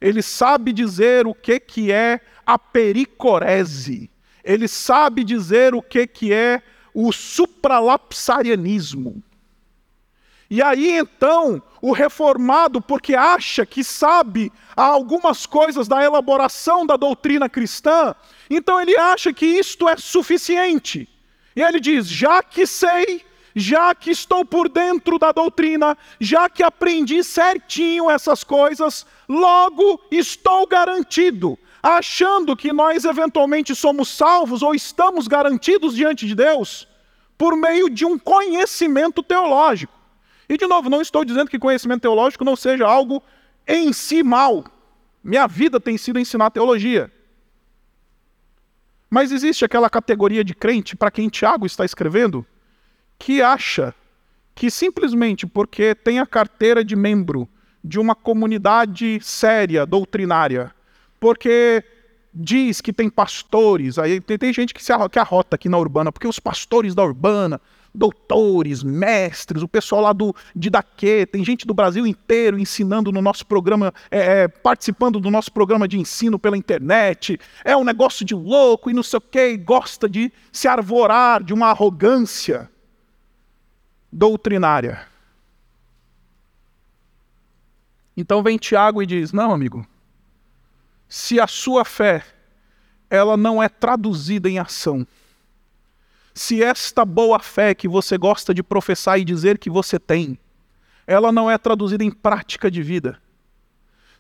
Ele 0.01 0.23
sabe 0.23 0.73
dizer 0.73 1.27
o 1.27 1.35
que, 1.35 1.59
que 1.59 1.91
é 1.91 2.21
a 2.45 2.59
pericorese. 2.59 4.11
Ele 4.43 4.69
sabe 4.69 5.25
dizer 5.25 5.75
o 5.75 5.81
que, 5.81 6.07
que 6.07 6.31
é 6.33 6.63
o 6.93 7.11
supralapsarianismo. 7.13 9.23
E 10.51 10.61
aí 10.63 10.99
então, 10.99 11.63
o 11.85 11.93
reformado, 11.93 12.81
porque 12.81 13.15
acha 13.15 13.67
que 13.67 13.85
sabe 13.85 14.51
algumas 14.75 15.45
coisas 15.45 15.87
da 15.87 16.03
elaboração 16.03 16.87
da 16.87 16.97
doutrina 16.97 17.47
cristã, 17.47 18.15
então 18.49 18.81
ele 18.81 18.97
acha 18.97 19.35
que 19.35 19.45
isto 19.45 19.87
é 19.87 19.95
suficiente. 19.99 21.07
E 21.55 21.61
ele 21.61 21.79
diz: 21.79 22.09
já 22.09 22.43
que 22.43 22.67
sei, 22.67 23.23
já 23.55 23.95
que 23.95 24.11
estou 24.11 24.47
por 24.47 24.71
dentro 24.71 25.19
da 25.19 25.31
doutrina, 25.31 25.95
já 26.19 26.49
que 26.49 26.63
aprendi 26.63 27.23
certinho 27.23 28.11
essas 28.11 28.43
coisas, 28.43 29.05
logo 29.29 30.01
estou 30.11 30.67
garantido. 30.67 31.59
Achando 31.83 32.57
que 32.57 32.73
nós 32.73 33.05
eventualmente 33.05 33.75
somos 33.75 34.09
salvos 34.09 34.63
ou 34.63 34.75
estamos 34.75 35.29
garantidos 35.29 35.95
diante 35.95 36.27
de 36.27 36.35
Deus 36.35 36.89
por 37.37 37.55
meio 37.55 37.91
de 37.91 38.07
um 38.07 38.19
conhecimento 38.19 39.23
teológico. 39.23 40.04
E, 40.49 40.57
de 40.57 40.67
novo, 40.67 40.91
não 40.91 41.01
estou 41.01 41.25
dizendo 41.25 41.51
que 41.51 41.59
conhecimento 41.59 42.03
teológico 42.03 42.45
não 42.45 42.57
seja 42.57 42.87
algo 42.87 43.23
em 43.67 43.93
si 43.93 44.23
mal. 44.23 44.65
Minha 45.23 45.47
vida 45.47 45.81
tem 45.81 45.97
sido 45.97 46.19
ensinar 46.19 46.51
teologia. 46.51 47.11
Mas 49.09 49.33
existe 49.33 49.65
aquela 49.65 49.89
categoria 49.89 50.45
de 50.45 50.55
crente 50.55 50.97
para 50.97 51.11
quem 51.11 51.29
Tiago 51.29 51.65
está 51.67 51.85
escrevendo 51.85 52.45
que 53.19 53.41
acha 53.41 53.95
que 54.55 54.71
simplesmente 54.71 55.47
porque 55.47 55.95
tem 55.95 56.19
a 56.19 56.27
carteira 56.27 56.85
de 56.85 56.95
membro 56.95 57.49
de 57.83 57.99
uma 57.99 58.15
comunidade 58.15 59.19
séria, 59.23 59.85
doutrinária, 59.85 60.75
porque 61.21 61.85
diz 62.33 62.81
que 62.81 62.93
tem 62.93 63.09
pastores, 63.09 63.99
aí 63.99 64.21
tem, 64.21 64.37
tem 64.37 64.53
gente 64.53 64.75
que 64.75 64.83
se 64.83 64.93
arrota 64.93 65.55
aqui 65.55 65.69
na 65.69 65.79
urbana, 65.79 66.11
porque 66.11 66.27
os 66.27 66.41
pastores 66.41 66.95
da 66.95 67.05
urbana 67.05 67.61
doutores, 67.95 68.83
mestres, 68.83 69.63
o 69.63 69.69
pessoal 69.69 70.03
lá 70.03 70.13
do 70.13 70.35
Didaquê, 70.55 71.25
tem 71.25 71.45
gente 71.45 71.67
do 71.67 71.73
Brasil 71.73 72.07
inteiro 72.07 72.59
ensinando 72.59 73.13
no 73.13 73.23
nosso 73.23 73.47
programa, 73.47 73.95
é, 74.11 74.43
é, 74.43 74.49
participando 74.49 75.21
do 75.21 75.31
nosso 75.31 75.53
programa 75.53 75.87
de 75.87 75.99
ensino 75.99 76.39
pela 76.39 76.57
internet. 76.57 77.39
É 77.65 77.77
um 77.77 77.85
negócio 77.85 78.25
de 78.25 78.35
louco 78.35 78.91
e 78.91 78.95
não 78.95 79.03
sei 79.03 79.19
o 79.19 79.21
quê, 79.21 79.57
gosta 79.57 80.09
de 80.09 80.33
se 80.51 80.67
arvorar 80.67 81.43
de 81.43 81.55
uma 81.55 81.69
arrogância 81.69 82.69
doutrinária. 84.11 85.07
Então 88.17 88.43
vem 88.43 88.59
Tiago 88.59 89.03
e 89.03 89.07
diz: 89.07 89.33
Não, 89.33 89.53
amigo, 89.53 89.87
se 91.09 91.39
a 91.39 91.47
sua 91.47 91.85
fé 91.85 92.25
ela 93.11 93.37
não 93.37 93.63
é 93.63 93.69
traduzida 93.69 94.49
em 94.49 94.59
ação, 94.59 95.07
se 96.35 96.63
esta 96.63 97.05
boa 97.05 97.39
fé 97.39 97.73
que 97.75 97.87
você 97.87 98.19
gosta 98.19 98.53
de 98.53 98.63
professar 98.63 99.19
e 99.21 99.25
dizer 99.25 99.57
que 99.57 99.71
você 99.71 100.01
tem, 100.01 100.37
ela 101.07 101.31
não 101.31 101.49
é 101.49 101.57
traduzida 101.57 102.03
em 102.03 102.11
prática 102.11 102.69
de 102.71 102.83
vida. 102.83 103.21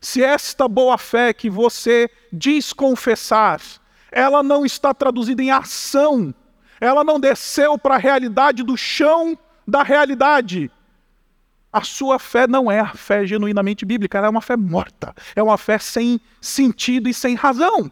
Se 0.00 0.22
esta 0.22 0.68
boa 0.68 0.96
fé 0.96 1.32
que 1.32 1.50
você 1.50 2.08
diz 2.32 2.72
confessar, 2.72 3.60
ela 4.12 4.42
não 4.42 4.64
está 4.64 4.94
traduzida 4.94 5.42
em 5.42 5.50
ação, 5.50 6.32
ela 6.80 7.02
não 7.02 7.18
desceu 7.18 7.76
para 7.76 7.96
a 7.96 7.98
realidade 7.98 8.62
do 8.62 8.76
chão 8.76 9.36
da 9.66 9.82
realidade. 9.82 10.70
A 11.72 11.82
sua 11.82 12.20
fé 12.20 12.46
não 12.46 12.70
é 12.70 12.78
a 12.78 12.94
fé 12.94 13.26
genuinamente 13.26 13.84
bíblica, 13.84 14.18
ela 14.18 14.28
é 14.28 14.30
uma 14.30 14.40
fé 14.40 14.56
morta, 14.56 15.12
é 15.34 15.42
uma 15.42 15.58
fé 15.58 15.78
sem 15.78 16.20
sentido 16.40 17.08
e 17.08 17.14
sem 17.14 17.34
razão. 17.34 17.90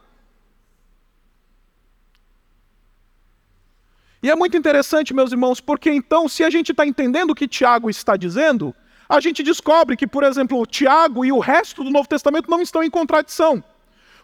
E 4.23 4.31
é 4.31 4.37
muito 4.37 4.57
interessante, 4.57 5.13
meus 5.13 5.33
irmãos, 5.33 5.61
porque 5.61 5.91
então, 5.91 6.29
se 6.29 6.45
a 6.45 6.51
gente 6.51 6.71
está 6.71 6.87
entendendo 6.87 7.31
o 7.31 7.35
que 7.35 7.49
Tiago 7.49 7.91
está 7.91 8.17
dizendo, 8.17 8.73
a 9.09 9.19
gente 9.19 9.43
descobre 9.43 9.97
que, 9.97 10.07
por 10.07 10.23
exemplo, 10.23 10.65
Tiago 10.65 11.25
e 11.25 11.33
o 11.33 11.41
resto 11.41 11.83
do 11.83 11.91
Novo 11.91 12.09
Testamento 12.09 12.49
não 12.49 12.63
estão 12.63 12.85
em 12.85 12.91
contradição. 12.91 13.63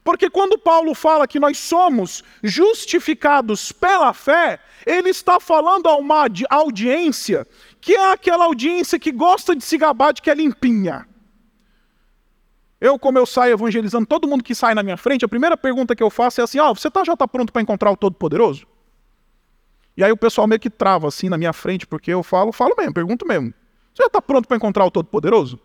Porque 0.05 0.31
quando 0.31 0.57
Paulo 0.57 0.95
fala 0.95 1.27
que 1.27 1.41
nós 1.41 1.59
somos 1.59 2.23
justificados 2.45 3.73
pela 3.73 4.15
fé, 4.15 4.61
ele 4.87 5.11
está 5.11 5.41
falando 5.41 5.89
a 5.89 5.97
uma 5.97 6.27
audiência 6.49 7.47
que 7.81 7.95
é 7.95 8.13
aquela 8.13 8.45
audiência 8.45 8.99
que 9.01 9.11
gosta 9.11 9.55
de 9.55 9.65
se 9.65 9.77
gabar 9.77 10.13
de 10.13 10.23
que 10.23 10.31
é 10.31 10.35
limpinha. 10.35 11.07
Eu, 12.81 12.97
como 12.99 13.19
eu 13.19 13.27
saio 13.27 13.55
evangelizando 13.55 14.07
todo 14.07 14.29
mundo 14.29 14.45
que 14.45 14.55
sai 14.55 14.75
na 14.75 14.85
minha 14.85 14.97
frente, 14.97 15.25
a 15.25 15.29
primeira 15.29 15.57
pergunta 15.57 15.97
que 15.97 16.03
eu 16.03 16.09
faço 16.09 16.41
é 16.41 16.45
assim: 16.45 16.61
ó, 16.61 16.71
oh, 16.71 16.75
você 16.77 16.89
tá, 16.89 17.03
já 17.03 17.15
está 17.15 17.27
pronto 17.27 17.53
para 17.53 17.61
encontrar 17.61 17.91
o 17.91 17.97
Todo-Poderoso? 17.97 18.78
E 19.99 20.05
aí 20.05 20.13
o 20.13 20.17
pessoal 20.17 20.47
meio 20.47 20.61
que 20.61 20.71
trava 20.71 21.09
assim 21.09 21.29
na 21.29 21.37
minha 21.37 21.53
frente, 21.53 21.85
porque 21.85 22.13
eu 22.13 22.23
falo, 22.23 22.53
falo 22.53 22.73
mesmo, 22.79 22.95
pergunto 22.95 23.27
mesmo. 23.27 23.53
Você 23.93 24.05
já 24.05 24.07
está 24.07 24.23
pronto 24.23 24.47
para 24.47 24.57
encontrar 24.57 24.85
o 24.85 24.93
Todo-Poderoso? 24.93 25.59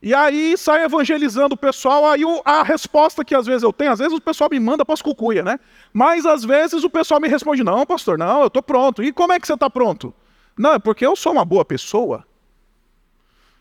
E 0.00 0.14
aí 0.14 0.56
sai 0.56 0.84
evangelizando 0.84 1.54
o 1.54 1.58
pessoal, 1.58 2.06
aí 2.06 2.22
a 2.46 2.62
resposta 2.62 3.22
que 3.22 3.34
às 3.34 3.44
vezes 3.44 3.62
eu 3.62 3.70
tenho, 3.70 3.92
às 3.92 3.98
vezes 3.98 4.16
o 4.16 4.22
pessoal 4.22 4.48
me 4.50 4.58
manda 4.58 4.86
para 4.86 4.94
as 4.94 5.02
cucuia, 5.02 5.42
né? 5.42 5.60
Mas 5.92 6.24
às 6.24 6.46
vezes 6.46 6.82
o 6.82 6.88
pessoal 6.88 7.20
me 7.20 7.28
responde, 7.28 7.62
não, 7.62 7.84
pastor, 7.84 8.16
não, 8.16 8.40
eu 8.40 8.46
estou 8.46 8.62
pronto. 8.62 9.02
E 9.02 9.12
como 9.12 9.34
é 9.34 9.38
que 9.38 9.46
você 9.46 9.52
está 9.52 9.68
pronto? 9.68 10.14
Não, 10.56 10.72
é 10.72 10.78
porque 10.78 11.04
eu 11.04 11.14
sou 11.14 11.32
uma 11.32 11.44
boa 11.44 11.62
pessoa. 11.62 12.24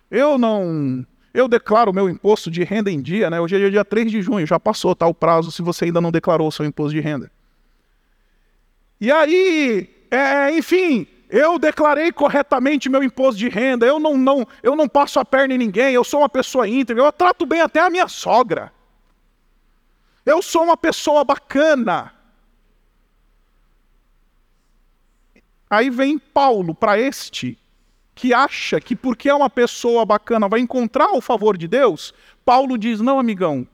Eu 0.10 0.38
não... 0.38 1.06
Eu 1.34 1.50
declaro 1.50 1.92
o 1.92 1.94
meu 1.94 2.10
imposto 2.10 2.50
de 2.50 2.64
renda 2.64 2.90
em 2.90 3.02
dia, 3.02 3.30
né? 3.30 3.42
Hoje 3.42 3.62
é 3.62 3.70
dia 3.70 3.84
3 3.84 4.10
de 4.10 4.22
junho, 4.22 4.48
já 4.48 4.58
passou, 4.58 4.96
tá? 4.96 5.06
O 5.06 5.14
prazo 5.14 5.52
se 5.52 5.62
você 5.62 5.84
ainda 5.84 6.00
não 6.00 6.12
declarou 6.12 6.48
o 6.48 6.52
seu 6.52 6.66
imposto 6.66 6.94
de 6.94 7.02
renda. 7.02 7.30
E 9.00 9.12
aí, 9.12 9.97
é, 10.10 10.52
enfim, 10.58 11.08
eu 11.30 11.60
declarei 11.60 12.12
corretamente 12.12 12.90
meu 12.90 13.04
imposto 13.04 13.38
de 13.38 13.50
renda, 13.50 13.86
eu 13.86 14.00
não, 14.00 14.18
não, 14.18 14.48
eu 14.64 14.76
não 14.76 14.88
passo 14.88 15.20
a 15.20 15.26
perna 15.26 15.54
em 15.54 15.58
ninguém, 15.58 15.94
eu 15.94 16.04
sou 16.04 16.22
uma 16.22 16.30
pessoa 16.30 16.68
íntegra, 16.68 17.04
eu 17.04 17.12
trato 17.12 17.46
bem 17.46 17.62
até 17.62 17.80
a 17.80 17.90
minha 17.90 18.08
sogra. 18.08 18.72
Eu 20.26 20.42
sou 20.42 20.64
uma 20.64 20.76
pessoa 20.78 21.24
bacana. 21.24 22.14
Aí 25.70 25.90
vem 25.90 26.18
Paulo 26.18 26.74
para 26.74 27.00
este 27.00 27.58
que 28.16 28.34
acha 28.34 28.82
que 28.82 28.96
porque 28.96 29.30
é 29.30 29.34
uma 29.34 29.50
pessoa 29.50 30.06
bacana 30.06 30.48
vai 30.48 30.60
encontrar 30.60 31.12
o 31.12 31.22
favor 31.22 31.58
de 31.58 31.68
Deus. 31.68 32.14
Paulo 32.44 32.78
diz: 32.78 33.00
não, 33.00 33.20
amigão, 33.20 33.68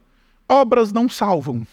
obras 0.50 0.92
não 0.92 1.08
salvam. 1.08 1.66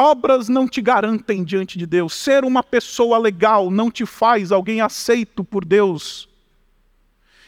Obras 0.00 0.48
não 0.48 0.68
te 0.68 0.80
garantem 0.80 1.42
diante 1.42 1.76
de 1.76 1.84
Deus. 1.84 2.14
Ser 2.14 2.44
uma 2.44 2.62
pessoa 2.62 3.18
legal 3.18 3.68
não 3.68 3.90
te 3.90 4.06
faz 4.06 4.52
alguém 4.52 4.80
aceito 4.80 5.42
por 5.42 5.64
Deus. 5.64 6.28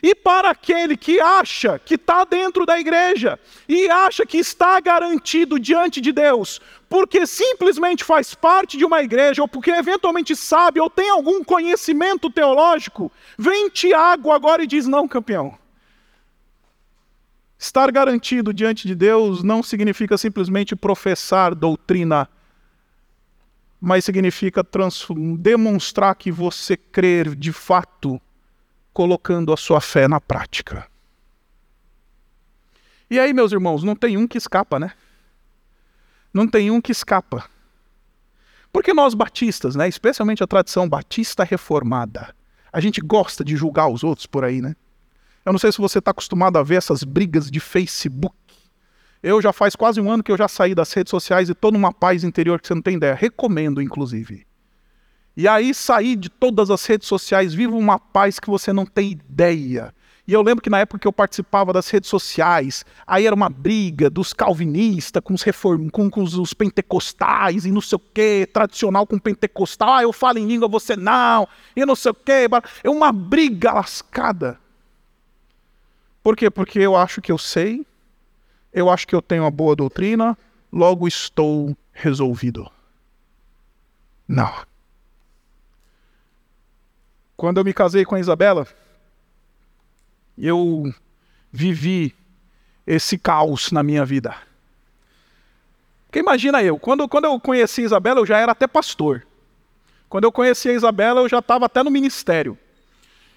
E 0.03 0.17
para 0.17 0.51
aquele 0.51 0.97
que 0.97 1.21
acha 1.21 1.79
que 1.79 1.95
está 1.95 2.25
dentro 2.25 2.67
da 2.67 2.77
igreja 2.77 3.39
e 3.69 3.89
acha 3.89 4.27
que 4.27 4.39
está 4.39 4.81
garantido 4.81 5.61
diante 5.61 6.01
de 6.01 6.11
Deus, 6.11 6.61
porque 6.89 7.25
simplesmente 7.25 8.03
faz 8.03 8.35
parte 8.35 8.77
de 8.77 8.85
uma 8.85 9.01
igreja, 9.01 9.43
ou 9.43 9.47
porque 9.47 9.71
eventualmente 9.71 10.35
sabe 10.35 10.81
ou 10.81 10.91
tem 10.91 11.09
algum 11.09 11.45
conhecimento 11.45 12.29
teológico, 12.29 13.13
vem 13.39 13.71
Tiago 13.71 14.33
agora 14.33 14.65
e 14.65 14.67
diz: 14.67 14.89
não, 14.89 15.07
campeão. 15.07 15.57
Estar 17.57 17.93
garantido 17.93 18.53
diante 18.53 18.89
de 18.89 18.97
Deus 18.97 19.45
não 19.45 19.63
significa 19.63 20.19
simplesmente 20.19 20.75
professar 20.75 21.55
doutrina 21.55 22.29
mas 23.81 24.05
significa 24.05 24.67
demonstrar 25.39 26.15
que 26.15 26.31
você 26.31 26.77
crer 26.77 27.35
de 27.35 27.53
fato, 27.53 28.21
colocando 28.93 29.53
a 29.53 29.57
sua 29.57 29.81
fé 29.81 30.07
na 30.07 30.21
prática. 30.21 30.87
E 33.09 33.19
aí, 33.19 33.33
meus 33.33 33.53
irmãos, 33.53 33.83
não 33.83 33.97
tem 33.97 34.17
um 34.17 34.27
que 34.27 34.39
escapa, 34.39 34.79
né? 34.79 34.93
Não 36.33 36.47
tem 36.47 36.71
um 36.71 36.81
que 36.81 36.93
escapa. 36.93 37.49
Porque 38.73 38.95
nós 38.95 39.15
batistas, 39.15 39.75
né, 39.75 39.89
especialmente 39.89 40.45
a 40.45 40.47
tradição 40.47 40.89
batista 40.89 41.43
reformada, 41.43 42.35
a 42.73 42.79
gente 42.81 43.01
gosta 43.01 43.45
de 43.45 43.57
julgar 43.57 43.89
os 43.89 44.05
outros 44.05 44.27
por 44.27 44.45
aí, 44.45 44.61
né? 44.61 44.77
Eu 45.45 45.53
não 45.53 45.59
sei 45.59 45.73
se 45.73 45.79
você 45.79 45.99
está 45.99 46.13
acostumado 46.13 46.59
a 46.59 46.63
ver 46.63 46.77
essas 46.77 47.03
brigas 47.03 47.51
de 47.51 47.59
Facebook. 47.59 48.37
Eu 49.23 49.43
já 49.43 49.53
faz 49.53 49.77
quase 49.77 50.01
um 50.01 50.11
ano 50.11 50.23
que 50.23 50.33
eu 50.33 50.37
já 50.37 50.49
saí 50.49 50.75
das 50.75 50.93
redes 50.93 51.11
sociais 51.11 51.49
e 51.49 51.53
estou 51.53 51.71
numa 51.71 51.93
paz 51.93 52.25
interior 52.25 52.61
que 52.61 52.67
você 52.67 52.75
não 52.75 52.83
tem 52.83 52.97
ideia. 52.97 53.15
Recomendo, 53.15 53.83
inclusive. 53.83 54.47
E 55.37 55.47
aí 55.47 55.75
sair 55.75 56.17
de 56.17 56.29
todas 56.29 56.71
as 56.71 56.85
redes 56.87 57.07
sociais, 57.07 57.55
viva 57.55 57.77
uma 57.77 57.99
paz 57.99 58.41
que 58.41 58.49
você 58.49 58.73
não 58.73 58.87
tem 58.87 59.13
ideia. 59.13 59.95
E 60.27 60.33
eu 60.33 60.43
lembro 60.43 60.63
que 60.63 60.71
na 60.71 60.79
época 60.79 61.01
que 61.01 61.09
eu 61.09 61.13
participava 61.13 61.73
das 61.73 61.89
redes 61.91 62.09
sociais, 62.09 62.85
aí 63.07 63.27
era 63.27 63.35
uma 63.35 63.51
briga 63.51 64.09
dos 64.09 64.33
calvinistas 64.33 65.23
com 65.23 65.35
os, 65.35 65.43
reform... 65.43 65.89
com, 65.89 66.09
com 66.09 66.23
os 66.23 66.55
pentecostais 66.55 67.65
e 67.65 67.73
não 67.73 67.81
sei 67.81 67.97
o 67.97 67.99
quê, 67.99 68.49
tradicional 68.53 69.07
com 69.07 69.19
pentecostal, 69.19 69.93
ah, 69.93 70.03
eu 70.03 70.13
falo 70.13 70.39
em 70.39 70.47
língua, 70.47 70.69
você 70.69 70.95
não, 70.95 71.49
e 71.75 71.85
não 71.85 71.97
sei 71.97 72.13
o 72.13 72.15
quê. 72.15 72.47
É 72.85 72.89
uma 72.89 73.13
briga 73.13 73.73
lascada. 73.73 74.59
Por 76.23 76.37
quê? 76.37 76.51
Porque 76.51 76.79
eu 76.79 76.95
acho 76.95 77.21
que 77.21 77.33
eu 77.33 77.39
sei, 77.39 77.85
eu 78.73 78.89
acho 78.89 79.07
que 79.07 79.15
eu 79.15 79.23
tenho 79.23 79.43
uma 79.43 79.51
boa 79.51 79.75
doutrina, 79.75 80.37
logo 80.73 81.09
estou 81.09 81.77
resolvido. 81.93 82.71
Não. 84.27 84.53
Quando 87.37 87.59
eu 87.59 87.65
me 87.65 87.73
casei 87.73 88.05
com 88.05 88.15
a 88.15 88.21
Isabela, 88.21 88.67
eu 90.39 90.93
vivi 91.51 92.15
esse 92.87 93.19
caos 93.19 93.73
na 93.73 93.83
minha 93.83 94.05
vida. 94.05 94.35
Porque 96.07 96.19
imagina 96.19 96.63
eu, 96.63 96.79
quando, 96.79 97.09
quando 97.09 97.25
eu 97.25 97.39
conheci 97.41 97.83
a 97.83 97.85
Isabela, 97.85 98.21
eu 98.21 98.27
já 98.27 98.39
era 98.39 98.53
até 98.53 98.67
pastor. 98.67 99.27
Quando 100.09 100.25
eu 100.25 100.33
conheci 100.33 100.69
a 100.69 100.73
Isabela, 100.73 101.21
eu 101.21 101.29
já 101.29 101.39
estava 101.39 101.67
até 101.67 101.83
no 101.83 101.91
ministério. 101.91 102.59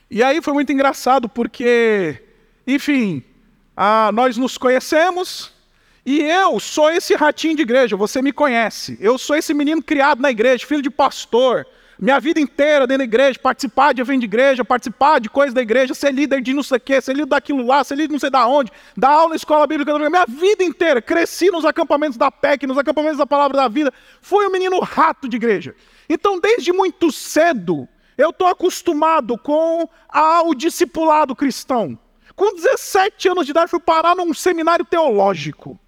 E 0.09 0.23
aí 0.23 0.41
foi 0.41 0.53
muito 0.53 0.71
engraçado, 0.71 1.29
porque, 1.29 2.21
enfim, 2.67 3.23
a, 3.75 4.11
nós 4.13 4.37
nos 4.37 4.57
conhecemos, 4.57 5.51
e 6.05 6.21
eu 6.21 6.59
sou 6.59 6.89
esse 6.91 7.15
ratinho 7.15 7.55
de 7.55 7.61
igreja, 7.61 7.95
você 7.95 8.21
me 8.21 8.31
conhece. 8.31 8.97
Eu 8.99 9.17
sou 9.17 9.35
esse 9.35 9.53
menino 9.53 9.81
criado 9.81 10.21
na 10.21 10.29
igreja, 10.29 10.65
filho 10.65 10.81
de 10.81 10.89
pastor, 10.89 11.65
minha 11.97 12.19
vida 12.19 12.39
inteira 12.39 12.85
dentro 12.85 12.99
da 12.99 13.03
igreja, 13.05 13.39
participar 13.39 13.93
de 13.93 14.01
evento 14.01 14.19
de 14.19 14.25
igreja, 14.25 14.65
participar 14.65 15.19
de 15.19 15.29
coisas 15.29 15.53
da 15.53 15.61
igreja, 15.61 15.93
ser 15.93 16.11
líder 16.11 16.41
de 16.41 16.53
não 16.53 16.63
sei 16.63 16.77
o 16.77 16.81
quê, 16.81 16.99
ser 16.99 17.13
líder 17.13 17.27
daquilo 17.27 17.65
lá, 17.65 17.83
ser 17.83 17.95
líder 17.95 18.07
de 18.07 18.13
não 18.13 18.19
sei 18.19 18.29
da 18.29 18.45
onde, 18.45 18.71
dar 18.97 19.11
aula 19.11 19.29
na 19.29 19.35
escola 19.35 19.65
bíblica, 19.65 19.97
minha 19.97 20.25
vida 20.25 20.63
inteira, 20.63 21.01
cresci 21.01 21.49
nos 21.49 21.63
acampamentos 21.63 22.17
da 22.17 22.29
PEC, 22.29 22.67
nos 22.67 22.77
acampamentos 22.77 23.17
da 23.17 23.25
Palavra 23.25 23.55
da 23.55 23.67
Vida, 23.67 23.93
fui 24.21 24.45
um 24.45 24.51
menino 24.51 24.79
rato 24.81 25.29
de 25.29 25.37
igreja. 25.37 25.73
Então, 26.09 26.39
desde 26.39 26.73
muito 26.73 27.11
cedo, 27.11 27.87
eu 28.17 28.31
estou 28.31 28.47
acostumado 28.47 29.37
com 29.37 29.87
o 30.45 30.53
discipulado 30.53 31.35
cristão. 31.35 31.97
Com 32.35 32.55
17 32.55 33.29
anos 33.29 33.45
de 33.45 33.51
idade, 33.51 33.69
fui 33.69 33.79
parar 33.79 34.15
num 34.15 34.33
seminário 34.33 34.85
teológico. 34.85 35.79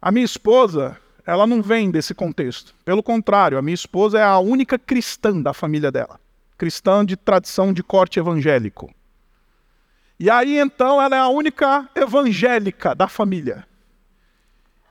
A 0.00 0.10
minha 0.10 0.24
esposa, 0.24 0.96
ela 1.26 1.46
não 1.46 1.60
vem 1.60 1.90
desse 1.90 2.14
contexto. 2.14 2.74
Pelo 2.84 3.02
contrário, 3.02 3.58
a 3.58 3.62
minha 3.62 3.74
esposa 3.74 4.18
é 4.18 4.22
a 4.22 4.38
única 4.38 4.78
cristã 4.78 5.40
da 5.40 5.52
família 5.52 5.90
dela. 5.90 6.18
Cristã 6.56 7.04
de 7.04 7.16
tradição 7.16 7.72
de 7.72 7.82
corte 7.82 8.18
evangélico. 8.18 8.90
E 10.18 10.30
aí 10.30 10.58
então 10.58 11.00
ela 11.00 11.16
é 11.16 11.18
a 11.18 11.28
única 11.28 11.88
evangélica 11.94 12.94
da 12.94 13.08
família. 13.08 13.66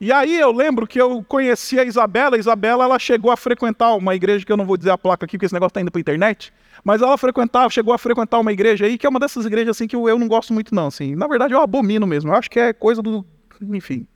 E 0.01 0.11
aí 0.11 0.39
eu 0.39 0.51
lembro 0.51 0.87
que 0.87 0.99
eu 0.99 1.23
conheci 1.23 1.79
a 1.79 1.83
Isabela. 1.83 2.35
A 2.35 2.39
Isabela 2.39 2.85
ela 2.85 2.97
chegou 2.97 3.31
a 3.31 3.37
frequentar 3.37 3.95
uma 3.95 4.15
igreja 4.15 4.45
que 4.45 4.51
eu 4.51 4.57
não 4.57 4.65
vou 4.65 4.77
dizer 4.77 4.91
a 4.91 4.97
placa 4.97 5.25
aqui, 5.25 5.37
porque 5.37 5.45
esse 5.45 5.53
negócio 5.53 5.71
está 5.71 5.81
indo 5.81 5.91
para 5.91 5.99
internet. 5.99 6.53
Mas 6.83 7.01
ela 7.01 7.17
frequentava, 7.17 7.69
chegou 7.69 7.93
a 7.93 7.97
frequentar 7.97 8.39
uma 8.39 8.51
igreja 8.51 8.85
aí, 8.85 8.97
que 8.97 9.05
é 9.05 9.09
uma 9.09 9.19
dessas 9.19 9.45
igrejas 9.45 9.75
assim 9.75 9.87
que 9.87 9.95
eu, 9.95 10.19
não 10.19 10.27
gosto 10.27 10.53
muito 10.53 10.73
não, 10.73 10.87
assim. 10.87 11.15
Na 11.15 11.27
verdade 11.27 11.53
eu 11.53 11.61
abomino 11.61 12.07
mesmo. 12.07 12.31
Eu 12.31 12.35
acho 12.35 12.49
que 12.49 12.59
é 12.59 12.73
coisa 12.73 13.01
do, 13.01 13.25
enfim. 13.61 14.07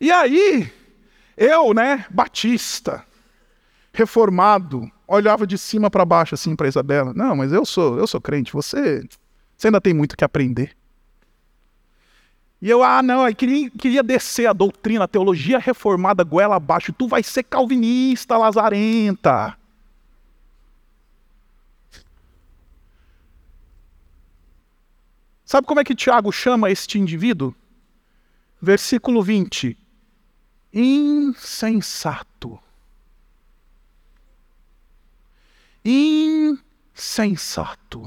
E 0.00 0.12
aí, 0.12 0.70
eu, 1.36 1.74
né, 1.74 2.06
batista, 2.10 3.04
reformado, 3.92 4.90
olhava 5.08 5.46
de 5.46 5.58
cima 5.58 5.90
para 5.90 6.04
baixo 6.04 6.34
assim 6.34 6.54
para 6.54 6.68
Isabela. 6.68 7.12
Não, 7.14 7.34
mas 7.34 7.52
eu 7.52 7.64
sou, 7.64 7.98
eu 7.98 8.06
sou 8.06 8.20
crente, 8.20 8.52
você, 8.52 9.04
você 9.56 9.68
ainda 9.68 9.80
tem 9.80 9.92
muito 9.92 10.16
que 10.16 10.24
aprender. 10.24 10.76
E 12.60 12.68
eu, 12.68 12.82
ah, 12.82 13.02
não, 13.02 13.26
eu 13.26 13.34
queria, 13.34 13.70
queria 13.70 14.02
descer 14.02 14.46
a 14.46 14.52
doutrina, 14.52 15.04
a 15.04 15.08
teologia 15.08 15.58
reformada 15.58 16.24
goela 16.24 16.56
abaixo. 16.56 16.92
Tu 16.92 17.06
vai 17.06 17.22
ser 17.22 17.44
calvinista, 17.44 18.36
lazarenta. 18.36 19.56
Sabe 25.48 25.66
como 25.66 25.80
é 25.80 25.84
que 25.84 25.94
Tiago 25.94 26.30
chama 26.30 26.70
este 26.70 26.98
indivíduo? 26.98 27.54
Versículo 28.60 29.22
20 29.22 29.78
insensato. 30.70 32.60
Insensato. 36.92 38.06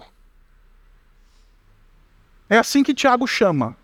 É 2.47 2.59
assim 2.59 2.83
que 2.83 2.93
Tiago 2.93 3.25
chama 3.25 3.75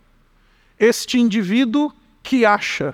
este 0.80 1.18
indivíduo 1.18 1.92
que 2.22 2.46
acha 2.46 2.94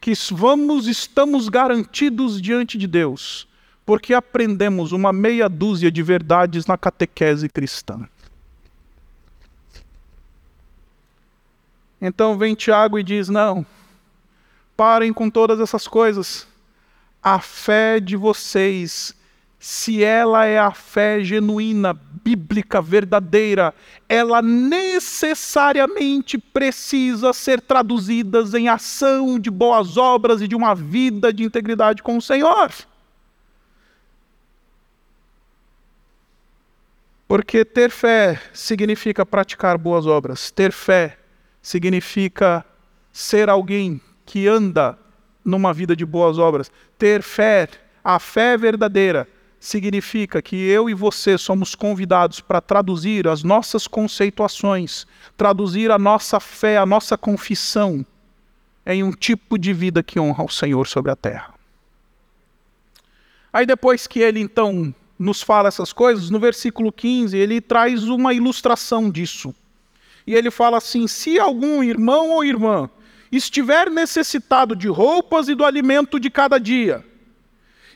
que 0.00 0.12
vamos 0.30 0.86
estamos 0.86 1.48
garantidos 1.48 2.40
diante 2.40 2.78
de 2.78 2.86
Deus, 2.86 3.48
porque 3.84 4.14
aprendemos 4.14 4.92
uma 4.92 5.12
meia 5.12 5.48
dúzia 5.48 5.90
de 5.90 6.00
verdades 6.00 6.64
na 6.64 6.78
catequese 6.78 7.48
cristã. 7.48 8.08
Então 12.00 12.38
vem 12.38 12.54
Tiago 12.54 12.98
e 12.98 13.02
diz: 13.02 13.28
não, 13.28 13.66
Parem 14.78 15.12
com 15.12 15.28
todas 15.28 15.58
essas 15.58 15.88
coisas. 15.88 16.46
A 17.20 17.40
fé 17.40 17.98
de 17.98 18.14
vocês, 18.14 19.12
se 19.58 20.04
ela 20.04 20.44
é 20.44 20.56
a 20.56 20.70
fé 20.70 21.20
genuína, 21.20 21.92
bíblica, 21.92 22.80
verdadeira, 22.80 23.74
ela 24.08 24.40
necessariamente 24.40 26.38
precisa 26.38 27.32
ser 27.32 27.60
traduzida 27.60 28.44
em 28.56 28.68
ação 28.68 29.36
de 29.36 29.50
boas 29.50 29.96
obras 29.96 30.40
e 30.40 30.46
de 30.46 30.54
uma 30.54 30.76
vida 30.76 31.32
de 31.32 31.42
integridade 31.42 32.00
com 32.00 32.16
o 32.16 32.22
Senhor. 32.22 32.72
Porque 37.26 37.64
ter 37.64 37.90
fé 37.90 38.40
significa 38.54 39.26
praticar 39.26 39.76
boas 39.76 40.06
obras, 40.06 40.52
ter 40.52 40.70
fé 40.70 41.18
significa 41.62 42.64
ser 43.12 43.48
alguém 43.48 44.00
que 44.24 44.46
anda 44.46 44.98
numa 45.44 45.72
vida 45.72 45.96
de 45.96 46.04
boas 46.04 46.38
obras. 46.38 46.70
Ter 46.98 47.22
fé, 47.22 47.68
a 48.04 48.18
fé 48.18 48.56
verdadeira, 48.56 49.26
significa 49.60 50.40
que 50.40 50.56
eu 50.56 50.88
e 50.88 50.94
você 50.94 51.36
somos 51.36 51.74
convidados 51.74 52.40
para 52.40 52.60
traduzir 52.60 53.26
as 53.26 53.42
nossas 53.42 53.86
conceituações, 53.86 55.06
traduzir 55.36 55.90
a 55.90 55.98
nossa 55.98 56.38
fé, 56.38 56.76
a 56.76 56.86
nossa 56.86 57.18
confissão 57.18 58.04
em 58.86 59.02
um 59.02 59.10
tipo 59.10 59.58
de 59.58 59.72
vida 59.72 60.02
que 60.02 60.20
honra 60.20 60.44
o 60.44 60.48
Senhor 60.48 60.86
sobre 60.86 61.10
a 61.10 61.16
terra. 61.16 61.54
Aí 63.52 63.66
depois 63.66 64.06
que 64.06 64.20
ele 64.20 64.40
então 64.40 64.94
nos 65.18 65.42
fala 65.42 65.68
essas 65.68 65.92
coisas, 65.92 66.30
no 66.30 66.38
versículo 66.38 66.92
15, 66.92 67.36
ele 67.36 67.60
traz 67.60 68.04
uma 68.04 68.32
ilustração 68.32 69.10
disso. 69.10 69.54
E 70.28 70.34
ele 70.34 70.50
fala 70.50 70.76
assim: 70.76 71.08
se 71.08 71.38
algum 71.38 71.82
irmão 71.82 72.32
ou 72.32 72.44
irmã 72.44 72.90
estiver 73.32 73.90
necessitado 73.90 74.76
de 74.76 74.86
roupas 74.86 75.48
e 75.48 75.54
do 75.54 75.64
alimento 75.64 76.20
de 76.20 76.28
cada 76.28 76.58
dia, 76.58 77.02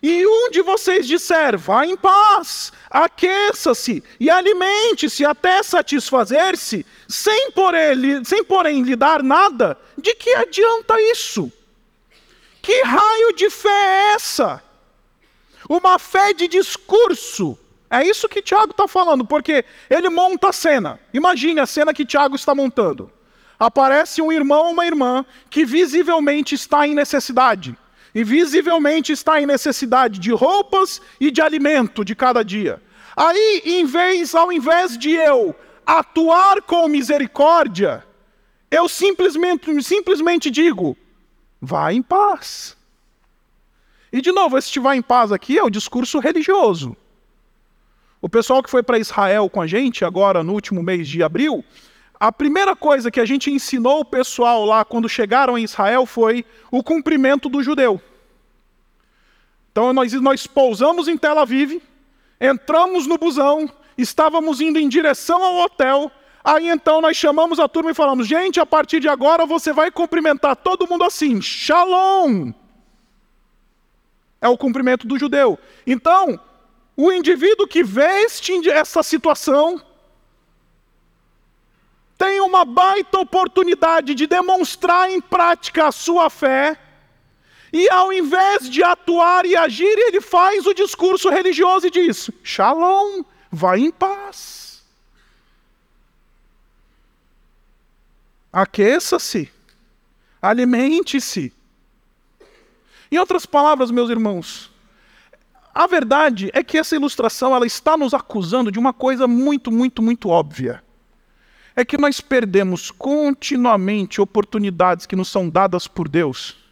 e 0.02 0.26
um 0.26 0.48
de 0.50 0.62
vocês 0.62 1.06
disser, 1.06 1.58
vá 1.58 1.84
em 1.84 1.94
paz, 1.94 2.72
aqueça-se 2.88 4.02
e 4.18 4.30
alimente-se 4.30 5.26
até 5.26 5.62
satisfazer-se, 5.62 6.86
sem, 7.06 7.52
sem 8.24 8.42
porém 8.44 8.82
lhe 8.82 8.96
dar 8.96 9.22
nada, 9.22 9.78
de 9.98 10.14
que 10.14 10.30
adianta 10.30 10.98
isso? 11.12 11.52
Que 12.62 12.80
raio 12.80 13.34
de 13.34 13.50
fé 13.50 13.68
é 13.68 14.14
essa? 14.14 14.62
Uma 15.68 15.98
fé 15.98 16.32
de 16.32 16.48
discurso. 16.48 17.58
É 17.92 18.02
isso 18.04 18.28
que 18.28 18.40
Tiago 18.40 18.72
está 18.72 18.88
falando, 18.88 19.24
porque 19.24 19.64
ele 19.90 20.08
monta 20.08 20.48
a 20.48 20.52
cena. 20.52 20.98
Imagine 21.12 21.60
a 21.60 21.66
cena 21.66 21.92
que 21.92 22.06
Tiago 22.06 22.34
está 22.34 22.54
montando 22.54 23.12
aparece 23.64 24.20
um 24.20 24.32
irmão 24.32 24.66
ou 24.66 24.72
uma 24.72 24.86
irmã 24.86 25.24
que 25.48 25.64
visivelmente 25.64 26.54
está 26.54 26.86
em 26.86 26.94
necessidade. 26.94 27.76
E 28.14 28.24
visivelmente 28.24 29.12
está 29.12 29.40
em 29.40 29.46
necessidade 29.46 30.18
de 30.18 30.32
roupas 30.32 31.00
e 31.20 31.30
de 31.30 31.40
alimento 31.40 32.04
de 32.04 32.14
cada 32.14 32.42
dia. 32.42 32.82
Aí, 33.16 33.62
em 33.64 33.84
vez, 33.84 34.34
ao 34.34 34.52
invés 34.52 34.98
de 34.98 35.12
eu 35.12 35.54
atuar 35.86 36.60
com 36.62 36.88
misericórdia, 36.88 38.04
eu 38.70 38.88
simplesmente, 38.88 39.82
simplesmente 39.82 40.50
digo: 40.50 40.96
vá 41.60 41.92
em 41.92 42.02
paz. 42.02 42.76
E 44.12 44.20
de 44.20 44.32
novo, 44.32 44.58
esse 44.58 44.78
vá 44.78 44.94
em 44.94 45.02
paz 45.02 45.32
aqui 45.32 45.58
é 45.58 45.62
o 45.62 45.70
discurso 45.70 46.18
religioso. 46.18 46.96
O 48.22 48.28
pessoal 48.28 48.62
que 48.62 48.70
foi 48.70 48.84
para 48.84 49.00
Israel 49.00 49.50
com 49.50 49.60
a 49.60 49.66
gente, 49.66 50.04
agora 50.04 50.44
no 50.44 50.52
último 50.52 50.80
mês 50.80 51.08
de 51.08 51.24
abril, 51.24 51.64
a 52.20 52.30
primeira 52.30 52.76
coisa 52.76 53.10
que 53.10 53.18
a 53.18 53.24
gente 53.24 53.50
ensinou 53.50 53.98
o 53.98 54.04
pessoal 54.04 54.64
lá 54.64 54.84
quando 54.84 55.08
chegaram 55.08 55.58
em 55.58 55.64
Israel 55.64 56.06
foi 56.06 56.44
o 56.70 56.84
cumprimento 56.84 57.48
do 57.48 57.64
judeu. 57.64 58.00
Então 59.72 59.92
nós, 59.92 60.12
nós 60.12 60.46
pousamos 60.46 61.08
em 61.08 61.18
Tel 61.18 61.36
Aviv, 61.36 61.82
entramos 62.40 63.08
no 63.08 63.18
busão, 63.18 63.68
estávamos 63.98 64.60
indo 64.60 64.78
em 64.78 64.88
direção 64.88 65.42
ao 65.42 65.56
hotel. 65.56 66.08
Aí 66.44 66.68
então 66.68 67.00
nós 67.00 67.16
chamamos 67.16 67.58
a 67.58 67.66
turma 67.66 67.90
e 67.90 67.94
falamos: 67.94 68.28
gente, 68.28 68.60
a 68.60 68.66
partir 68.66 69.00
de 69.00 69.08
agora 69.08 69.44
você 69.44 69.72
vai 69.72 69.90
cumprimentar 69.90 70.54
todo 70.54 70.86
mundo 70.86 71.02
assim, 71.02 71.42
Shalom. 71.42 72.52
É 74.40 74.48
o 74.48 74.56
cumprimento 74.56 75.08
do 75.08 75.18
judeu. 75.18 75.58
Então, 75.84 76.38
o 76.96 77.10
indivíduo 77.10 77.66
que 77.66 77.82
veste 77.82 78.68
essa 78.68 79.02
situação 79.02 79.80
tem 82.18 82.40
uma 82.40 82.64
baita 82.64 83.18
oportunidade 83.18 84.14
de 84.14 84.26
demonstrar 84.26 85.10
em 85.10 85.20
prática 85.20 85.88
a 85.88 85.92
sua 85.92 86.30
fé 86.30 86.78
e 87.72 87.88
ao 87.88 88.12
invés 88.12 88.68
de 88.68 88.82
atuar 88.82 89.46
e 89.46 89.56
agir, 89.56 89.98
ele 89.98 90.20
faz 90.20 90.66
o 90.66 90.74
discurso 90.74 91.30
religioso 91.30 91.86
e 91.86 91.90
diz: 91.90 92.30
Shalom, 92.42 93.24
vai 93.50 93.80
em 93.80 93.90
paz. 93.90 94.82
Aqueça-se, 98.52 99.50
alimente-se. 100.40 101.50
Em 103.10 103.18
outras 103.18 103.46
palavras, 103.46 103.90
meus 103.90 104.10
irmãos, 104.10 104.71
a 105.74 105.86
verdade 105.86 106.50
é 106.52 106.62
que 106.62 106.76
essa 106.76 106.94
ilustração 106.94 107.54
ela 107.54 107.66
está 107.66 107.96
nos 107.96 108.12
acusando 108.12 108.70
de 108.70 108.78
uma 108.78 108.92
coisa 108.92 109.26
muito, 109.26 109.70
muito, 109.72 110.02
muito 110.02 110.28
óbvia. 110.28 110.82
É 111.74 111.84
que 111.84 111.96
nós 111.96 112.20
perdemos 112.20 112.90
continuamente 112.90 114.20
oportunidades 114.20 115.06
que 115.06 115.16
nos 115.16 115.28
são 115.28 115.48
dadas 115.48 115.88
por 115.88 116.08
Deus 116.08 116.62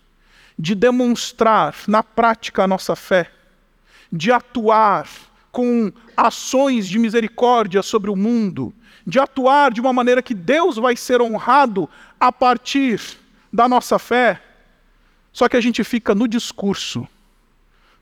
de 0.60 0.74
demonstrar 0.74 1.74
na 1.88 2.02
prática 2.02 2.62
a 2.62 2.68
nossa 2.68 2.94
fé, 2.94 3.30
de 4.12 4.30
atuar 4.30 5.08
com 5.50 5.90
ações 6.14 6.86
de 6.86 6.98
misericórdia 6.98 7.82
sobre 7.82 8.10
o 8.10 8.16
mundo, 8.16 8.74
de 9.06 9.18
atuar 9.18 9.72
de 9.72 9.80
uma 9.80 9.92
maneira 9.92 10.20
que 10.20 10.34
Deus 10.34 10.76
vai 10.76 10.96
ser 10.96 11.22
honrado 11.22 11.88
a 12.20 12.30
partir 12.30 13.00
da 13.50 13.66
nossa 13.66 13.98
fé. 13.98 14.42
Só 15.32 15.48
que 15.48 15.56
a 15.56 15.60
gente 15.62 15.82
fica 15.82 16.14
no 16.14 16.28
discurso. 16.28 17.08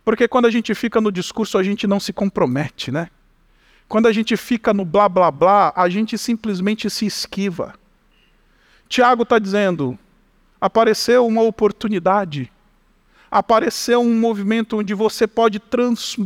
Porque 0.04 0.26
quando 0.26 0.46
a 0.46 0.50
gente 0.50 0.74
fica 0.74 1.00
no 1.00 1.12
discurso, 1.12 1.58
a 1.58 1.62
gente 1.62 1.86
não 1.86 2.00
se 2.00 2.12
compromete, 2.12 2.90
né? 2.90 3.10
Quando 3.88 4.06
a 4.06 4.12
gente 4.12 4.36
fica 4.36 4.74
no 4.74 4.84
blá 4.84 5.08
blá 5.08 5.30
blá, 5.30 5.72
a 5.74 5.88
gente 5.88 6.18
simplesmente 6.18 6.90
se 6.90 7.06
esquiva. 7.06 7.74
Tiago 8.88 9.22
está 9.22 9.38
dizendo: 9.38 9.98
apareceu 10.60 11.26
uma 11.26 11.42
oportunidade, 11.42 12.50
apareceu 13.30 14.00
um 14.00 14.14
movimento 14.14 14.78
onde 14.78 14.92
você 14.92 15.26
pode 15.26 15.58
trans, 15.58 16.16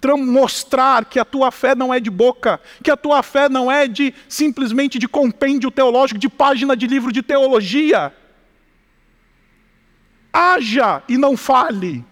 trans, 0.00 0.26
mostrar 0.26 1.04
que 1.04 1.18
a 1.18 1.24
tua 1.24 1.50
fé 1.50 1.74
não 1.74 1.92
é 1.92 2.00
de 2.00 2.10
boca, 2.10 2.60
que 2.82 2.90
a 2.90 2.96
tua 2.96 3.22
fé 3.22 3.48
não 3.48 3.70
é 3.70 3.86
de 3.86 4.14
simplesmente 4.28 4.98
de 4.98 5.08
compêndio 5.08 5.70
teológico, 5.70 6.18
de 6.18 6.28
página 6.28 6.76
de 6.76 6.86
livro 6.86 7.12
de 7.12 7.22
teologia. 7.22 8.14
Haja 10.32 11.02
e 11.08 11.18
não 11.18 11.36
fale. 11.36 12.04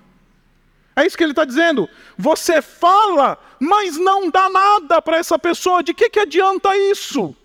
É 0.99 1.07
isso 1.07 1.17
que 1.17 1.23
ele 1.23 1.31
está 1.31 1.45
dizendo. 1.45 1.89
Você 2.17 2.61
fala, 2.61 3.39
mas 3.61 3.97
não 3.97 4.29
dá 4.29 4.49
nada 4.49 5.01
para 5.01 5.17
essa 5.17 5.39
pessoa. 5.39 5.81
De 5.81 5.95
que, 5.95 6.11
que 6.11 6.19
adianta 6.19 6.77
isso? 6.77 7.37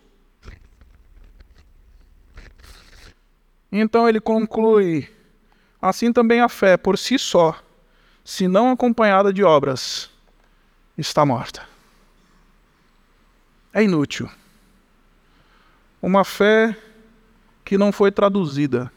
Então 3.71 4.09
ele 4.09 4.19
conclui: 4.19 5.07
assim 5.79 6.11
também 6.11 6.41
a 6.41 6.49
fé 6.49 6.77
por 6.77 6.97
si 6.97 7.19
só, 7.19 7.55
se 8.25 8.47
não 8.47 8.71
acompanhada 8.71 9.31
de 9.31 9.43
obras, 9.43 10.09
está 10.97 11.23
morta. 11.23 11.61
É 13.71 13.83
inútil. 13.83 14.27
Uma 16.01 16.25
fé 16.25 16.75
que 17.63 17.77
não 17.77 17.91
foi 17.91 18.11
traduzida 18.11 18.91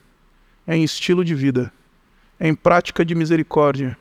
em 0.66 0.82
estilo 0.82 1.22
de 1.22 1.34
vida, 1.34 1.70
em 2.40 2.54
prática 2.54 3.04
de 3.04 3.14
misericórdia, 3.14 3.98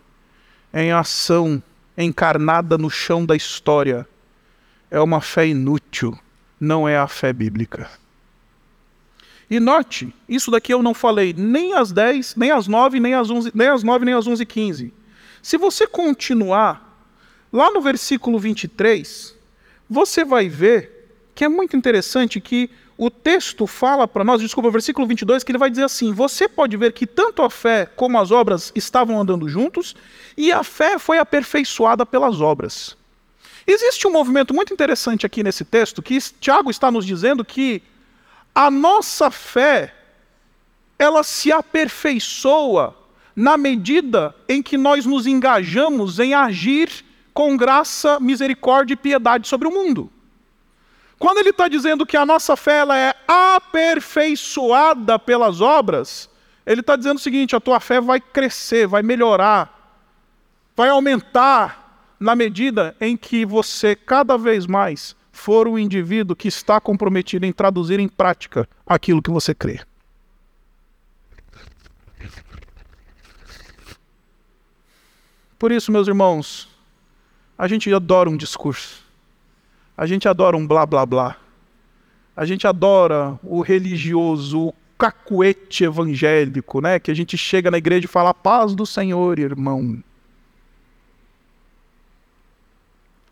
em 0.75 0.91
ação 0.91 1.63
encarnada 1.97 2.77
no 2.77 2.89
chão 2.89 3.25
da 3.25 3.33
história, 3.33 4.05
é 4.91 4.99
uma 4.99 5.21
fé 5.21 5.47
inútil, 5.47 6.19
não 6.59 6.87
é 6.87 6.97
a 6.97 7.07
fé 7.07 7.31
bíblica. 7.31 7.89
E 9.49 9.57
note, 9.57 10.13
isso 10.27 10.51
daqui 10.51 10.73
eu 10.73 10.83
não 10.83 10.93
falei 10.93 11.33
nem 11.35 11.73
às 11.75 11.93
10, 11.93 12.35
nem 12.35 12.51
às 12.51 12.67
9, 12.67 12.99
nem 12.99 13.13
às 13.13 13.29
11, 13.29 13.51
nem 13.55 13.67
às 13.69 13.83
9, 13.83 14.05
nem 14.05 14.13
às 14.13 14.27
11 14.27 14.43
e 14.43 14.45
15. 14.45 14.93
Se 15.41 15.57
você 15.57 15.87
continuar 15.87 16.99
lá 17.53 17.71
no 17.71 17.79
versículo 17.79 18.37
23, 18.37 19.33
você 19.89 20.25
vai 20.25 20.49
ver 20.49 21.07
que 21.33 21.45
é 21.45 21.47
muito 21.47 21.77
interessante 21.77 22.41
que 22.41 22.69
o 22.97 23.09
texto 23.09 23.67
fala 23.67 24.07
para 24.07 24.23
nós, 24.23 24.41
desculpa, 24.41 24.71
versículo 24.71 25.05
22, 25.05 25.43
que 25.43 25.51
ele 25.51 25.57
vai 25.57 25.69
dizer 25.69 25.83
assim: 25.83 26.13
Você 26.13 26.47
pode 26.47 26.77
ver 26.77 26.93
que 26.93 27.05
tanto 27.05 27.41
a 27.41 27.49
fé 27.49 27.85
como 27.85 28.19
as 28.19 28.31
obras 28.31 28.71
estavam 28.73 29.19
andando 29.19 29.49
juntos, 29.49 29.95
e 30.37 30.51
a 30.51 30.63
fé 30.63 30.97
foi 30.97 31.17
aperfeiçoada 31.17 32.05
pelas 32.05 32.39
obras. 32.39 32.95
Existe 33.67 34.07
um 34.07 34.11
movimento 34.11 34.53
muito 34.53 34.73
interessante 34.73 35.25
aqui 35.25 35.43
nesse 35.43 35.65
texto, 35.65 36.01
que 36.01 36.17
Tiago 36.39 36.69
está 36.69 36.89
nos 36.89 37.05
dizendo 37.05 37.43
que 37.43 37.81
a 38.53 38.71
nossa 38.71 39.29
fé, 39.29 39.93
ela 40.97 41.23
se 41.23 41.51
aperfeiçoa 41.51 42.95
na 43.35 43.57
medida 43.57 44.33
em 44.47 44.63
que 44.63 44.77
nós 44.77 45.05
nos 45.05 45.27
engajamos 45.27 46.19
em 46.19 46.33
agir 46.33 47.03
com 47.33 47.57
graça, 47.57 48.17
misericórdia 48.21 48.93
e 48.93 48.97
piedade 48.97 49.45
sobre 49.49 49.67
o 49.67 49.71
mundo. 49.71 50.09
Quando 51.17 51.37
ele 51.37 51.49
está 51.49 51.67
dizendo 51.67 52.05
que 52.05 52.17
a 52.17 52.25
nossa 52.25 52.55
fé 52.55 52.79
ela 52.79 52.97
é 52.97 53.13
aperfeiçoada 53.27 55.17
pelas 55.17 55.61
obras, 55.61 56.29
ele 56.65 56.81
está 56.81 56.95
dizendo 56.95 57.17
o 57.17 57.21
seguinte: 57.21 57.55
a 57.55 57.59
tua 57.59 57.79
fé 57.79 58.01
vai 58.01 58.19
crescer, 58.19 58.87
vai 58.87 59.01
melhorar, 59.01 60.01
vai 60.75 60.89
aumentar 60.89 62.15
na 62.19 62.35
medida 62.35 62.95
em 62.99 63.15
que 63.15 63.45
você 63.45 63.95
cada 63.95 64.37
vez 64.37 64.65
mais 64.65 65.15
for 65.31 65.67
um 65.67 65.77
indivíduo 65.77 66.35
que 66.35 66.47
está 66.47 66.79
comprometido 66.79 67.45
em 67.45 67.51
traduzir 67.51 67.99
em 67.99 68.07
prática 68.07 68.67
aquilo 68.85 69.21
que 69.21 69.29
você 69.29 69.53
crê. 69.53 69.81
Por 75.57 75.71
isso, 75.71 75.91
meus 75.91 76.07
irmãos, 76.07 76.67
a 77.57 77.67
gente 77.67 77.93
adora 77.93 78.29
um 78.29 78.37
discurso. 78.37 79.04
A 79.97 80.05
gente 80.05 80.27
adora 80.27 80.57
um 80.57 80.67
blá 80.67 80.85
blá 80.85 81.05
blá. 81.05 81.37
A 82.35 82.45
gente 82.45 82.67
adora 82.67 83.39
o 83.41 83.61
religioso, 83.61 84.67
o 84.67 84.73
cacuete 84.97 85.85
evangélico, 85.85 86.81
né? 86.81 86.99
Que 86.99 87.11
a 87.11 87.13
gente 87.13 87.37
chega 87.37 87.71
na 87.71 87.77
igreja 87.77 88.05
e 88.05 88.09
fala: 88.09 88.33
paz 88.33 88.75
do 88.75 88.85
Senhor, 88.85 89.39
irmão. 89.39 90.03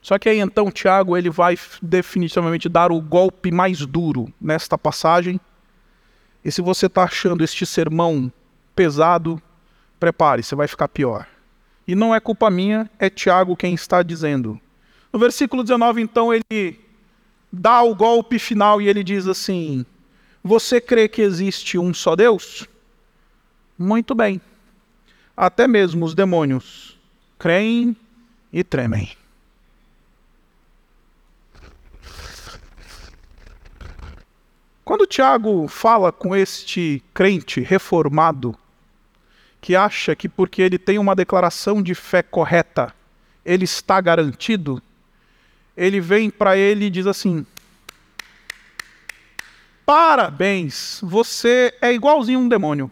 Só 0.02 0.20
que 0.20 0.28
aí 0.28 0.40
então 0.40 0.70
Tiago 0.70 1.18
ele 1.18 1.30
vai 1.30 1.58
definitivamente 1.82 2.68
dar 2.68 2.92
o 2.92 3.00
golpe 3.00 3.52
mais 3.52 3.86
duro 3.86 4.32
nesta 4.40 4.78
passagem. 4.78 5.40
E 6.44 6.52
se 6.52 6.62
você 6.62 6.88
está 6.88 7.04
achando 7.04 7.42
este 7.42 7.66
sermão 7.66 8.32
pesado, 8.76 9.42
prepare, 9.98 10.44
você 10.44 10.56
vai 10.56 10.68
ficar 10.68 10.90
pior. 10.90 11.26
E 11.88 11.96
não 11.96 12.14
é 12.14 12.20
culpa 12.20 12.50
minha, 12.50 12.90
é 13.00 13.10
Tiago 13.10 13.56
quem 13.56 13.74
está 13.74 14.04
dizendo. 14.04 14.60
No 15.14 15.20
versículo 15.20 15.62
19, 15.62 16.02
então, 16.02 16.34
ele 16.34 16.80
dá 17.52 17.84
o 17.84 17.94
golpe 17.94 18.40
final 18.40 18.82
e 18.82 18.88
ele 18.88 19.04
diz 19.04 19.28
assim: 19.28 19.86
Você 20.44 20.82
crê 20.82 21.08
que 21.08 21.22
existe 21.22 21.78
um 21.78 21.94
só 21.94 22.16
Deus? 22.16 22.68
Muito 23.78 24.16
bem. 24.16 24.42
Até 25.38 25.68
mesmo 25.68 26.04
os 26.04 26.16
demônios 26.16 26.98
creem 27.38 27.96
e 28.52 28.64
tremem. 28.64 29.16
Quando 34.84 35.08
Tiago 35.08 35.68
fala 35.68 36.12
com 36.12 36.36
este 36.36 37.04
crente 37.14 37.62
reformado, 37.62 38.58
que 39.62 39.76
acha 39.76 40.16
que 40.16 40.28
porque 40.28 40.62
ele 40.62 40.78
tem 40.78 40.98
uma 40.98 41.16
declaração 41.16 41.82
de 41.82 41.96
fé 41.96 42.22
correta, 42.22 42.94
ele 43.46 43.64
está 43.64 44.02
garantido, 44.02 44.82
ele 45.76 46.00
vem 46.00 46.30
para 46.30 46.58
ele 46.58 46.86
e 46.86 46.90
diz 46.90 47.08
assim: 47.08 47.46
Parabéns, 49.86 51.00
você 51.02 51.74
é 51.82 51.94
igualzinho 51.94 52.40
um 52.40 52.48
demônio. 52.48 52.92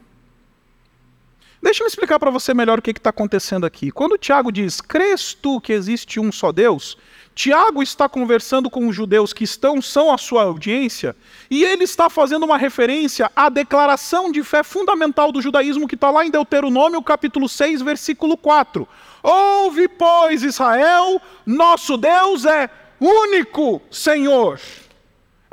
Deixa 1.61 1.83
eu 1.83 1.87
explicar 1.87 2.17
para 2.17 2.31
você 2.31 2.55
melhor 2.55 2.79
o 2.79 2.81
que 2.81 2.89
está 2.89 3.11
acontecendo 3.11 3.67
aqui. 3.67 3.91
Quando 3.91 4.17
Tiago 4.17 4.51
diz, 4.51 4.81
crês 4.81 5.35
tu 5.35 5.61
que 5.61 5.71
existe 5.71 6.19
um 6.19 6.31
só 6.31 6.51
Deus? 6.51 6.97
Tiago 7.35 7.83
está 7.83 8.09
conversando 8.09 8.67
com 8.67 8.87
os 8.87 8.95
judeus 8.95 9.31
que 9.31 9.43
estão, 9.43 9.79
são 9.79 10.11
a 10.11 10.17
sua 10.17 10.41
audiência, 10.43 11.15
e 11.49 11.63
ele 11.63 11.83
está 11.83 12.09
fazendo 12.09 12.43
uma 12.43 12.57
referência 12.57 13.31
à 13.35 13.47
declaração 13.47 14.31
de 14.31 14.43
fé 14.43 14.63
fundamental 14.63 15.31
do 15.31 15.41
judaísmo 15.41 15.87
que 15.87 15.95
está 15.95 16.09
lá 16.09 16.25
em 16.25 16.31
Deuteronômio, 16.31 17.01
capítulo 17.03 17.47
6, 17.47 17.83
versículo 17.83 18.35
4. 18.35 18.87
Ouve, 19.21 19.87
pois, 19.87 20.41
Israel, 20.41 21.21
nosso 21.45 21.95
Deus 21.95 22.43
é 22.43 22.69
único 22.99 23.81
Senhor. 23.91 24.59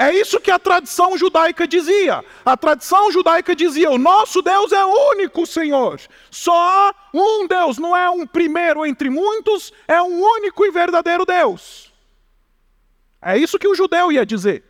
É 0.00 0.14
isso 0.14 0.38
que 0.38 0.52
a 0.52 0.60
tradição 0.60 1.18
judaica 1.18 1.66
dizia. 1.66 2.24
A 2.44 2.56
tradição 2.56 3.10
judaica 3.10 3.56
dizia: 3.56 3.90
o 3.90 3.98
nosso 3.98 4.40
Deus 4.40 4.70
é 4.70 4.84
único, 4.84 5.44
Senhor. 5.44 6.00
Só 6.30 6.54
há 6.54 6.94
um 7.12 7.48
Deus, 7.48 7.78
não 7.78 7.96
é 7.96 8.08
um 8.08 8.24
primeiro 8.24 8.86
entre 8.86 9.10
muitos, 9.10 9.72
é 9.88 10.00
um 10.00 10.22
único 10.22 10.64
e 10.64 10.70
verdadeiro 10.70 11.26
Deus. 11.26 11.92
É 13.20 13.36
isso 13.36 13.58
que 13.58 13.66
o 13.66 13.74
judeu 13.74 14.12
ia 14.12 14.24
dizer. 14.24 14.62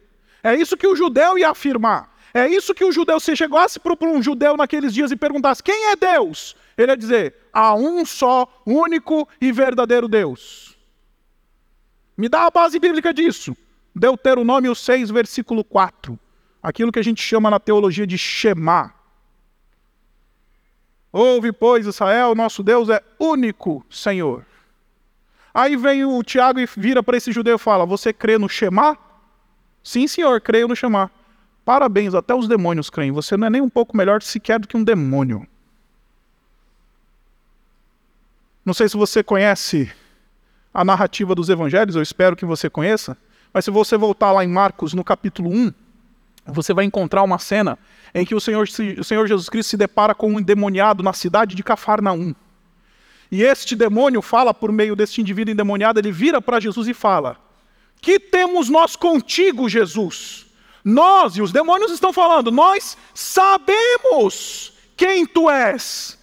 É 0.43 0.55
isso 0.55 0.79
que 0.79 0.87
o 0.87 0.97
judeu 0.97 1.39
ia 1.39 1.51
afirmar. 1.51 2.17
É 2.33 2.49
isso 2.49 2.75
que 2.75 2.85
o 2.85 2.93
judeu, 2.93 3.21
se 3.21 3.37
chegasse 3.37 3.79
para 3.79 3.95
um 4.03 4.23
judeu 4.23 4.57
naqueles 4.57 4.95
dias 4.95 5.11
e 5.11 5.17
perguntasse: 5.17 5.63
quem 5.63 5.91
é 5.91 5.97
Deus? 5.97 6.57
Ele 6.75 6.91
ia 6.91 6.97
dizer: 6.97 7.35
há 7.53 7.75
um 7.75 8.07
só, 8.07 8.49
único 8.65 9.29
e 9.39 9.53
verdadeiro 9.53 10.09
Deus. 10.09 10.75
Me 12.17 12.31
dá 12.31 12.47
a 12.47 12.51
base 12.51 12.79
bíblica 12.79 13.13
disso. 13.13 13.55
Deuteronômio 13.99 14.75
6, 14.75 15.11
versículo 15.11 15.65
4. 15.65 16.19
Aquilo 16.63 16.93
que 16.93 16.99
a 16.99 17.03
gente 17.03 17.21
chama 17.21 17.51
na 17.51 17.59
teologia 17.59 18.07
de 18.07 18.17
Shema. 18.17 18.95
Ouve, 21.13 21.53
pois, 21.53 21.87
Israel, 21.87 22.35
nosso 22.35 22.63
Deus 22.63 22.89
é 22.89 23.03
único 23.19 23.85
Senhor. 23.91 24.47
Aí 25.53 25.77
vem 25.77 26.05
o 26.05 26.23
Tiago 26.23 26.61
e 26.61 26.67
vira 26.77 27.03
para 27.03 27.17
esse 27.17 27.33
judeu 27.33 27.57
e 27.57 27.59
fala: 27.59 27.85
Você 27.85 28.13
crê 28.13 28.39
no 28.39 28.49
Shema? 28.49 28.97
Sim, 29.83 30.07
senhor, 30.07 30.41
creio 30.41 30.69
no 30.69 30.77
Shema. 30.77 31.11
Parabéns, 31.65 32.15
até 32.15 32.35
os 32.35 32.47
demônios 32.47 32.89
creem. 32.89 33.11
Você 33.11 33.37
não 33.37 33.47
é 33.47 33.51
nem 33.51 33.61
um 33.61 33.69
pouco 33.69 33.97
melhor 33.97 34.23
sequer 34.23 34.61
do 34.61 34.69
que 34.69 34.77
um 34.77 34.85
demônio. 34.85 35.47
Não 38.65 38.75
sei 38.75 38.89
se 38.89 38.97
você 38.97 39.23
conhece 39.23 39.91
a 40.73 40.85
narrativa 40.85 41.35
dos 41.35 41.49
evangelhos, 41.49 41.97
eu 41.97 42.03
espero 42.03 42.37
que 42.37 42.45
você 42.45 42.71
conheça. 42.71 43.17
Mas 43.53 43.65
se 43.65 43.71
você 43.71 43.97
voltar 43.97 44.33
lá 44.33 44.45
em 44.45 44.49
Marcos, 44.49 44.95
no 44.95 45.03
capítulo 45.03 45.51
1, 45.51 45.73
você 46.47 46.73
vai 46.73 46.85
encontrar 46.85 47.23
uma 47.23 47.39
cena 47.39 47.79
em 48.15 48.25
que 48.25 48.35
o 48.35 48.41
Senhor, 48.41 48.67
o 48.99 49.05
Senhor 49.05 49.27
Jesus 49.27 49.49
Cristo 49.49 49.71
se 49.71 49.77
depara 49.77 50.15
com 50.15 50.33
um 50.33 50.41
endemoniado 50.41 51.03
na 51.03 51.13
cidade 51.13 51.55
de 51.55 51.63
Cafarnaum. 51.63 52.35
E 53.31 53.43
este 53.43 53.77
demônio 53.77 54.23
fala 54.23 54.55
por 54.55 54.73
meio 54.73 54.97
deste 54.97 55.21
indivíduo 55.21 55.53
endemoniado, 55.53 56.01
ele 56.01 56.11
vira 56.11 56.41
para 56.41 56.61
Jesus 56.61 56.89
e 56.89 56.95
fala: 56.95 57.37
Que 58.01 58.19
temos 58.19 58.71
nós 58.71 58.97
contigo, 58.97 59.69
Jesus? 59.69 60.47
Nós, 60.83 61.37
e 61.37 61.43
os 61.43 61.53
demônios 61.53 61.93
estão 61.93 62.13
falando, 62.13 62.51
nós 62.51 62.97
sabemos 63.13 64.73
quem 64.97 65.27
tu 65.27 65.51
és. 65.51 66.17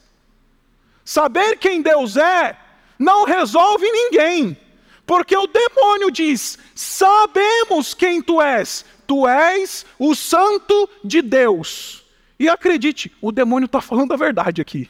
Saber 1.03 1.57
quem 1.57 1.83
Deus 1.83 2.17
é 2.17 2.57
não 2.97 3.25
resolve 3.25 3.85
ninguém. 3.91 4.57
Porque 5.05 5.35
o 5.35 5.47
demônio 5.47 6.09
diz: 6.09 6.57
Sabemos 6.73 7.93
quem 7.93 8.21
tu 8.21 8.41
és, 8.41 8.85
tu 9.05 9.27
és 9.27 9.85
o 9.99 10.15
Santo 10.15 10.89
de 11.03 11.21
Deus. 11.21 12.03
E 12.39 12.49
acredite, 12.49 13.11
o 13.21 13.31
demônio 13.31 13.65
está 13.65 13.79
falando 13.79 14.13
a 14.13 14.17
verdade 14.17 14.61
aqui. 14.61 14.89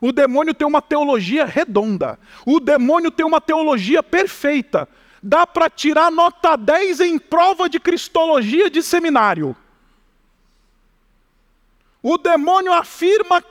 O 0.00 0.12
demônio 0.12 0.52
tem 0.52 0.66
uma 0.66 0.82
teologia 0.82 1.44
redonda. 1.44 2.18
O 2.44 2.60
demônio 2.60 3.10
tem 3.10 3.24
uma 3.24 3.40
teologia 3.40 4.02
perfeita. 4.02 4.88
Dá 5.22 5.46
para 5.46 5.70
tirar 5.70 6.10
nota 6.10 6.56
10 6.56 7.00
em 7.00 7.18
prova 7.18 7.68
de 7.68 7.80
cristologia 7.80 8.68
de 8.68 8.82
seminário. 8.82 9.56
O 12.06 12.18
demônio 12.18 12.70
afirma 12.70 13.42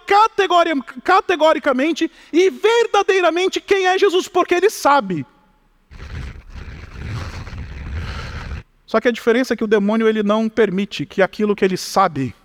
categoricamente 1.04 2.12
e 2.32 2.52
verdadeiramente 2.52 3.60
quem 3.60 3.88
é 3.88 3.98
Jesus, 3.98 4.28
porque 4.28 4.54
ele 4.54 4.70
sabe. 4.70 5.26
Só 8.86 9.02
que 9.02 9.08
a 9.08 9.12
diferença 9.12 9.56
é 9.56 9.58
que 9.58 9.64
o 9.64 9.68
demônio 9.68 10.08
ele 10.08 10.22
não 10.22 10.48
permite 10.48 11.04
que 11.04 11.24
aquilo 11.24 11.56
que 11.56 11.66
ele 11.66 11.76
sabe 11.76 12.36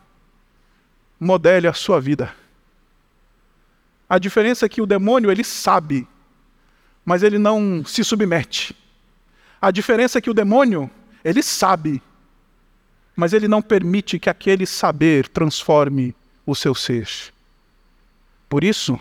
modele 1.21 1.69
a 1.69 1.75
sua 1.75 2.01
vida. 2.01 2.35
A 4.09 4.19
diferença 4.19 4.65
é 4.65 4.69
que 4.71 4.81
o 4.81 4.87
demônio 4.87 5.31
ele 5.31 5.45
sabe, 5.45 6.09
mas 7.05 7.23
ele 7.23 7.37
não 7.37 7.85
se 7.85 8.03
submete. 8.03 8.75
A 9.61 9.71
diferença 9.71 10.17
é 10.17 10.23
que 10.23 10.31
o 10.31 10.35
demônio 10.35 10.91
ele 11.23 11.43
sabe, 11.43 12.03
mas 13.19 13.33
ele 13.33 13.49
não 13.49 13.61
permite 13.61 14.17
que 14.17 14.31
aquele 14.31 14.65
saber 14.65 15.27
transforme 15.27 16.15
o 16.47 16.55
seu 16.55 16.73
ser. 16.73 17.09
Por 18.49 18.63
isso, 18.63 18.97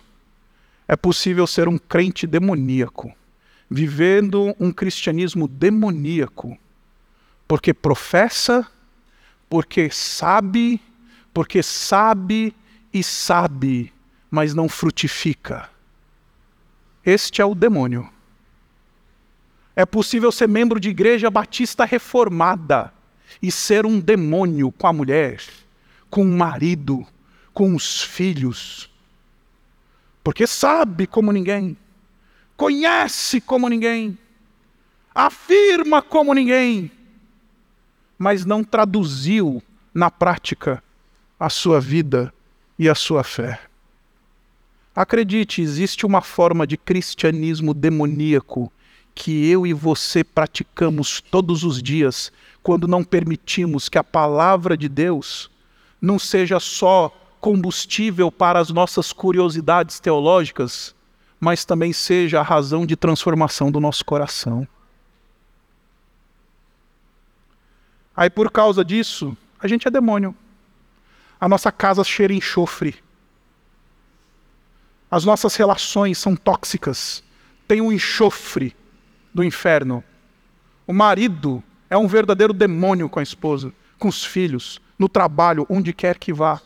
é 0.88 0.96
possível 0.96 1.46
ser 1.46 1.68
um 1.68 1.78
crente 1.78 2.26
demoníaco, 2.26 3.16
vivendo 3.70 4.56
um 4.60 4.72
cristianismo 4.72 5.48
demoníaco, 5.48 6.58
porque 7.48 7.76
professa, 7.76 8.66
porque 9.48 9.92
sabe, 9.92 10.82
porque 11.32 11.62
sabe 11.62 12.56
e 12.92 13.04
sabe, 13.04 13.94
mas 14.32 14.52
não 14.56 14.68
frutifica. 14.68 15.70
Este 17.06 17.40
é 17.40 17.46
o 17.46 17.54
demônio. 17.54 18.10
É 19.76 19.86
possível 19.86 20.32
ser 20.32 20.48
membro 20.48 20.80
de 20.80 20.90
igreja 20.90 21.30
batista 21.30 21.86
reformada, 21.86 22.97
e 23.42 23.52
ser 23.52 23.86
um 23.86 24.00
demônio 24.00 24.72
com 24.72 24.88
a 24.88 24.94
mulher, 24.94 25.42
com 26.10 26.22
o 26.24 26.38
marido, 26.38 27.06
com 27.54 27.76
os 27.76 28.02
filhos. 28.02 28.90
Porque 30.24 30.46
sabe 30.46 31.08
como 31.08 31.32
ninguém, 31.32 31.78
conhece 32.56 33.40
como 33.40 33.70
ninguém, 33.70 34.18
afirma 35.14 36.02
como 36.02 36.34
ninguém, 36.34 36.92
mas 38.18 38.46
não 38.46 38.64
traduziu 38.64 39.62
na 39.94 40.12
prática 40.12 40.84
a 41.40 41.50
sua 41.50 41.80
vida 41.80 42.34
e 42.78 42.90
a 42.90 42.96
sua 42.96 43.24
fé. 43.24 43.60
Acredite, 44.96 45.62
existe 45.62 46.06
uma 46.06 46.22
forma 46.22 46.66
de 46.66 46.76
cristianismo 46.76 47.74
demoníaco 47.74 48.72
que 49.18 49.50
eu 49.50 49.66
e 49.66 49.74
você 49.74 50.24
praticamos 50.24 51.20
todos 51.20 51.64
os 51.64 51.82
dias 51.82 52.32
quando 52.62 52.88
não 52.88 53.04
permitimos 53.04 53.90
que 53.90 53.98
a 53.98 54.04
palavra 54.04 54.78
de 54.78 54.88
Deus 54.88 55.50
não 56.00 56.20
seja 56.20 56.60
só 56.60 57.10
combustível 57.42 58.32
para 58.32 58.60
as 58.60 58.70
nossas 58.70 59.12
curiosidades 59.12 60.00
teológicas, 60.00 60.94
mas 61.40 61.66
também 61.66 61.92
seja 61.94 62.40
a 62.40 62.44
razão 62.44 62.86
de 62.86 62.96
transformação 62.96 63.72
do 63.72 63.80
nosso 63.80 64.06
coração. 64.06 64.68
Aí 68.16 68.30
por 68.30 68.52
causa 68.52 68.86
disso, 68.86 69.36
a 69.60 69.68
gente 69.68 69.88
é 69.88 69.92
demônio. 69.92 70.36
A 71.42 71.50
nossa 71.50 71.72
casa 71.72 72.04
cheira 72.04 72.34
enxofre. 72.34 72.96
As 75.10 75.26
nossas 75.26 75.56
relações 75.56 76.20
são 76.20 76.36
tóxicas. 76.36 77.24
Tem 77.68 77.82
um 77.82 77.92
enxofre 77.92 78.76
do 79.38 79.44
inferno. 79.44 80.04
O 80.88 80.92
marido 80.92 81.64
é 81.92 81.96
um 81.96 82.08
verdadeiro 82.08 82.54
demônio 82.54 83.08
com 83.08 83.20
a 83.20 83.24
esposa, 83.24 83.72
com 84.00 84.08
os 84.08 84.26
filhos, 84.26 84.82
no 84.98 85.08
trabalho, 85.08 85.64
onde 85.70 85.94
quer 85.94 86.18
que 86.18 86.34
vá. 86.34 86.60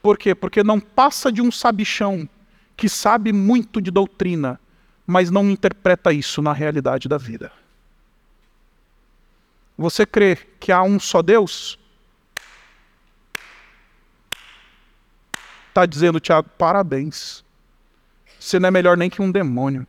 Por 0.00 0.16
quê? 0.16 0.32
Porque 0.32 0.62
não 0.62 0.78
passa 0.78 1.32
de 1.32 1.42
um 1.42 1.50
sabichão 1.50 2.28
que 2.76 2.88
sabe 2.88 3.32
muito 3.32 3.82
de 3.82 3.90
doutrina, 3.90 4.60
mas 5.04 5.28
não 5.28 5.50
interpreta 5.50 6.12
isso 6.12 6.40
na 6.40 6.52
realidade 6.52 7.08
da 7.08 7.18
vida. 7.18 7.50
Você 9.76 10.06
crê 10.06 10.36
que 10.60 10.70
há 10.70 10.84
um 10.84 11.00
só 11.00 11.20
Deus? 11.20 11.76
Está 15.68 15.84
dizendo, 15.84 16.20
Tiago, 16.20 16.48
parabéns. 16.50 17.44
Você 18.38 18.60
não 18.60 18.68
é 18.68 18.70
melhor 18.70 18.96
nem 18.96 19.10
que 19.10 19.20
um 19.20 19.32
demônio. 19.32 19.84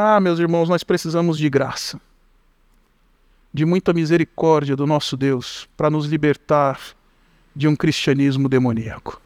Ah, 0.00 0.20
meus 0.20 0.38
irmãos, 0.38 0.68
nós 0.68 0.84
precisamos 0.84 1.36
de 1.36 1.50
graça, 1.50 2.00
de 3.52 3.64
muita 3.64 3.92
misericórdia 3.92 4.76
do 4.76 4.86
nosso 4.86 5.16
Deus 5.16 5.68
para 5.76 5.90
nos 5.90 6.06
libertar 6.06 6.78
de 7.52 7.66
um 7.66 7.74
cristianismo 7.74 8.48
demoníaco. 8.48 9.20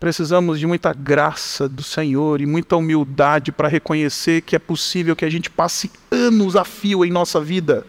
Precisamos 0.00 0.58
de 0.58 0.66
muita 0.66 0.92
graça 0.92 1.68
do 1.68 1.84
Senhor 1.84 2.40
e 2.40 2.46
muita 2.46 2.74
humildade 2.74 3.52
para 3.52 3.68
reconhecer 3.68 4.42
que 4.42 4.56
é 4.56 4.58
possível 4.58 5.14
que 5.14 5.24
a 5.24 5.30
gente 5.30 5.48
passe 5.48 5.88
anos 6.10 6.56
a 6.56 6.64
fio 6.64 7.04
em 7.04 7.10
nossa 7.12 7.40
vida 7.40 7.86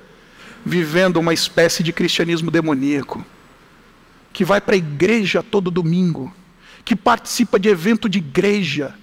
vivendo 0.64 1.18
uma 1.18 1.34
espécie 1.34 1.82
de 1.82 1.92
cristianismo 1.92 2.52
demoníaco, 2.52 3.26
que 4.32 4.46
vai 4.46 4.62
para 4.62 4.76
a 4.76 4.78
igreja 4.78 5.42
todo 5.42 5.72
domingo, 5.72 6.32
que 6.86 6.96
participa 6.96 7.58
de 7.58 7.70
evento 7.70 8.08
de 8.08 8.20
igreja, 8.20 8.94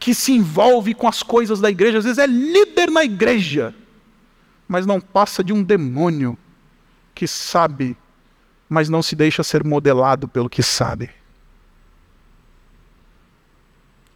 que 0.00 0.14
se 0.14 0.32
envolve 0.32 0.94
com 0.94 1.06
as 1.06 1.22
coisas 1.22 1.60
da 1.60 1.70
igreja, 1.70 1.98
às 1.98 2.04
vezes 2.04 2.18
é 2.18 2.26
líder 2.26 2.90
na 2.90 3.04
igreja, 3.04 3.74
mas 4.66 4.86
não 4.86 4.98
passa 4.98 5.44
de 5.44 5.52
um 5.52 5.62
demônio 5.62 6.38
que 7.14 7.28
sabe, 7.28 7.94
mas 8.66 8.88
não 8.88 9.02
se 9.02 9.14
deixa 9.14 9.42
ser 9.42 9.62
modelado 9.62 10.26
pelo 10.26 10.48
que 10.48 10.62
sabe. 10.62 11.10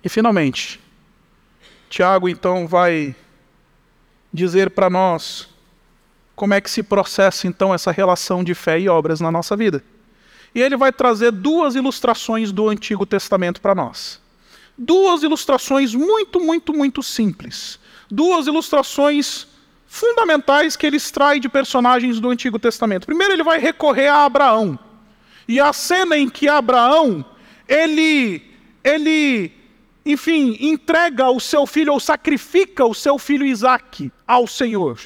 E 0.02 0.08
finalmente, 0.08 0.80
Tiago 1.90 2.30
então 2.30 2.66
vai 2.66 3.14
dizer 4.32 4.70
para 4.70 4.88
nós 4.88 5.50
como 6.34 6.54
é 6.54 6.62
que 6.62 6.70
se 6.70 6.82
processa 6.82 7.46
então 7.46 7.74
essa 7.74 7.92
relação 7.92 8.42
de 8.42 8.54
fé 8.54 8.80
e 8.80 8.88
obras 8.88 9.20
na 9.20 9.30
nossa 9.30 9.54
vida. 9.54 9.84
E 10.54 10.62
ele 10.62 10.78
vai 10.78 10.92
trazer 10.92 11.30
duas 11.30 11.74
ilustrações 11.74 12.50
do 12.50 12.70
Antigo 12.70 13.04
Testamento 13.04 13.60
para 13.60 13.74
nós. 13.74 14.23
Duas 14.76 15.22
ilustrações 15.22 15.94
muito, 15.94 16.40
muito, 16.40 16.72
muito 16.72 17.02
simples. 17.02 17.78
Duas 18.10 18.46
ilustrações 18.46 19.46
fundamentais 19.86 20.76
que 20.76 20.86
ele 20.86 20.96
extrai 20.96 21.38
de 21.38 21.48
personagens 21.48 22.18
do 22.18 22.28
Antigo 22.30 22.58
Testamento. 22.58 23.06
Primeiro 23.06 23.32
ele 23.32 23.44
vai 23.44 23.58
recorrer 23.58 24.08
a 24.08 24.24
Abraão. 24.24 24.78
E 25.46 25.60
a 25.60 25.72
cena 25.72 26.16
em 26.16 26.28
que 26.28 26.48
Abraão, 26.48 27.24
ele 27.68 28.42
ele 28.82 29.52
enfim, 30.04 30.56
entrega 30.60 31.30
o 31.30 31.40
seu 31.40 31.66
filho 31.66 31.92
ou 31.92 32.00
sacrifica 32.00 32.84
o 32.84 32.94
seu 32.94 33.18
filho 33.18 33.46
Isaque 33.46 34.12
ao 34.26 34.46
Senhor. 34.46 34.98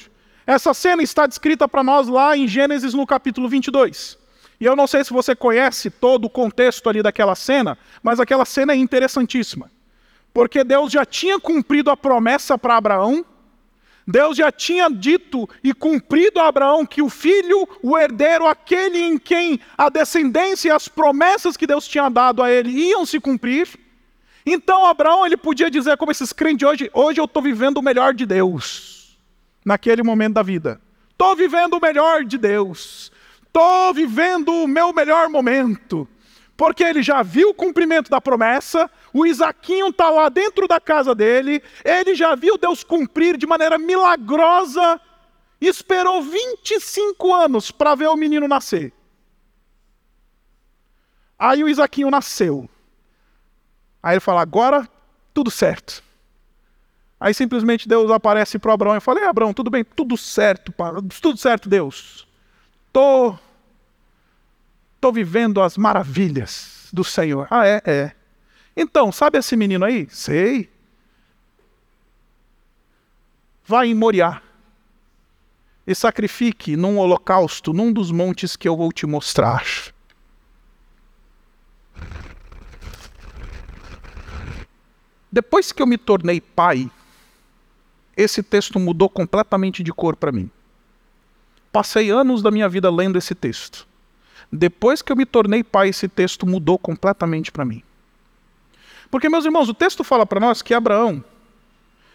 Essa 0.45 0.75
cena 0.75 1.03
está 1.03 1.27
descrita 1.27 1.69
para 1.69 1.85
nós 1.85 2.09
lá 2.09 2.37
em 2.37 2.49
Gênesis 2.49 2.95
no 2.95 3.07
capítulo 3.07 3.49
22. 3.49 4.18
E 4.61 4.65
eu 4.65 4.75
não 4.75 4.87
sei 4.87 5.05
se 5.05 5.13
você 5.13 5.37
conhece 5.37 5.91
todo 5.91 6.25
o 6.25 6.31
contexto 6.31 6.89
ali 6.89 7.03
daquela 7.03 7.35
cena, 7.35 7.79
mas 8.03 8.19
aquela 8.19 8.45
cena 8.45 8.73
é 8.73 8.77
interessantíssima. 8.77 9.71
Porque 10.35 10.65
Deus 10.65 10.93
já 10.93 11.05
tinha 11.05 11.39
cumprido 11.39 11.91
a 11.91 11.97
promessa 11.97 12.59
para 12.59 12.77
Abraão, 12.77 13.25
Deus 14.11 14.39
já 14.39 14.51
tinha 14.51 14.89
dito 14.89 15.47
e 15.63 15.75
cumprido 15.75 16.41
a 16.41 16.49
Abraão 16.49 16.87
que 16.87 17.03
o 17.03 17.11
filho, 17.11 17.69
o 17.83 17.97
herdeiro, 17.97 18.47
aquele 18.47 18.99
em 18.99 19.19
quem 19.19 19.61
a 19.77 19.91
descendência 19.91 20.69
e 20.69 20.73
as 20.73 20.89
promessas 20.89 21.59
que 21.59 21.67
Deus 21.67 21.87
tinha 21.87 22.09
dado 22.09 22.43
a 22.43 22.51
ele 22.51 22.71
iam 22.71 23.05
se 23.05 23.21
cumprir. 23.21 23.69
Então 24.47 24.87
Abraão 24.87 25.27
ele 25.27 25.37
podia 25.37 25.71
dizer 25.71 25.99
como 25.99 26.11
esses 26.11 26.33
crentes 26.33 26.67
hoje, 26.67 26.91
hoje 26.95 27.21
eu 27.21 27.27
estou 27.27 27.43
vivendo 27.43 27.77
o 27.77 27.83
melhor 27.83 28.15
de 28.15 28.25
Deus. 28.25 29.19
Naquele 29.63 30.03
momento 30.03 30.35
da 30.35 30.43
vida. 30.43 30.81
Estou 31.11 31.37
vivendo 31.37 31.75
o 31.75 31.81
melhor 31.81 32.25
de 32.25 32.39
Deus. 32.39 33.13
Estou 33.59 33.93
vivendo 33.93 34.53
o 34.53 34.69
meu 34.69 34.93
melhor 34.93 35.29
momento. 35.29 36.07
Porque 36.57 36.85
ele 36.85 37.03
já 37.03 37.25
viu 37.25 37.51
o 37.51 37.55
cumprimento 37.55 38.09
da 38.09 38.21
promessa, 38.21 38.89
o 39.13 39.27
Isaquinho 39.27 39.89
está 39.89 40.09
lá 40.11 40.29
dentro 40.29 40.69
da 40.69 40.81
casa 40.81 41.13
dele, 41.13 41.61
ele 41.85 42.15
já 42.15 42.37
viu 42.37 42.57
Deus 42.57 42.85
cumprir 42.85 43.37
de 43.37 43.49
maneira 43.49 43.77
milagrosa, 43.77 45.01
esperou 45.61 46.23
25 46.23 47.35
anos 47.35 47.73
para 47.73 47.97
ver 47.97 48.07
o 48.07 48.17
menino 48.17 48.47
nascer. 48.47 48.93
Aí 51.37 51.65
o 51.65 51.69
Isaquinho 51.69 52.13
nasceu. 52.13 52.71
Aí 54.01 54.15
ele 54.15 54.21
fala: 54.21 54.41
agora 54.41 54.89
tudo 55.35 55.51
certo. 55.51 56.01
Aí 57.19 57.35
simplesmente 57.35 57.89
Deus 57.89 58.09
aparece 58.09 58.57
para 58.57 58.73
Abraão 58.73 58.97
e 58.97 59.01
fala: 59.01 59.19
Ei, 59.19 59.27
Abraão, 59.27 59.53
tudo 59.53 59.69
bem? 59.69 59.83
Tudo 59.83 60.17
certo, 60.17 60.73
tudo 61.21 61.37
certo, 61.37 61.69
Deus. 61.69 62.25
Tô, 62.93 63.37
tô 65.01 65.13
vivendo 65.13 65.61
as 65.61 65.77
maravilhas 65.77 66.89
do 66.93 67.05
Senhor. 67.05 67.47
Ah, 67.51 67.67
é, 67.67 67.83
é. 67.85 68.13
Então, 68.77 69.11
sabe 69.11 69.39
esse 69.39 69.57
menino 69.57 69.85
aí? 69.85 70.07
Sei. 70.11 70.71
Vai 73.65 73.89
em 73.89 73.95
Moriá 73.95 74.41
e 75.89 75.95
sacrifique 75.95 76.77
num 76.77 76.99
holocausto 76.99 77.73
num 77.73 77.91
dos 77.91 78.11
montes 78.11 78.57
que 78.57 78.69
eu 78.69 78.77
vou 78.77 78.93
te 78.93 79.07
mostrar. 79.07 79.65
Depois 85.33 85.73
que 85.73 85.81
eu 85.81 85.87
me 85.87 85.97
tornei 85.97 86.43
pai, 86.43 86.91
esse 88.15 88.43
texto 88.43 88.79
mudou 88.79 89.09
completamente 89.09 89.83
de 89.83 89.91
cor 89.91 90.15
para 90.15 90.31
mim. 90.31 90.51
Passei 91.73 92.11
anos 92.11 92.43
da 92.43 92.51
minha 92.51 92.69
vida 92.69 92.91
lendo 92.91 93.17
esse 93.17 93.35
texto. 93.35 93.88
Depois 94.51 95.03
que 95.03 95.13
eu 95.13 95.17
me 95.17 95.27
tornei 95.27 95.63
pai, 95.63 95.89
esse 95.89 96.09
texto 96.09 96.47
mudou 96.47 96.79
completamente 96.79 97.53
para 97.53 97.65
mim. 97.65 97.83
Porque, 99.11 99.29
meus 99.29 99.45
irmãos, 99.45 99.69
o 99.69 99.75
texto 99.75 100.03
fala 100.03 100.27
para 100.27 100.41
nós 100.41 100.63
que 100.63 100.75
Abraão, 100.75 101.23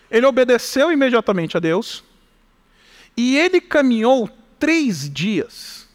ele 0.09 0.25
obedeceu 0.25 0.91
imediatamente 0.91 1.57
a 1.57 1.59
Deus 1.59 2.03
e 3.15 3.37
ele 3.37 3.61
caminhou 3.61 4.29
três 4.59 5.09
dias. 5.09 5.87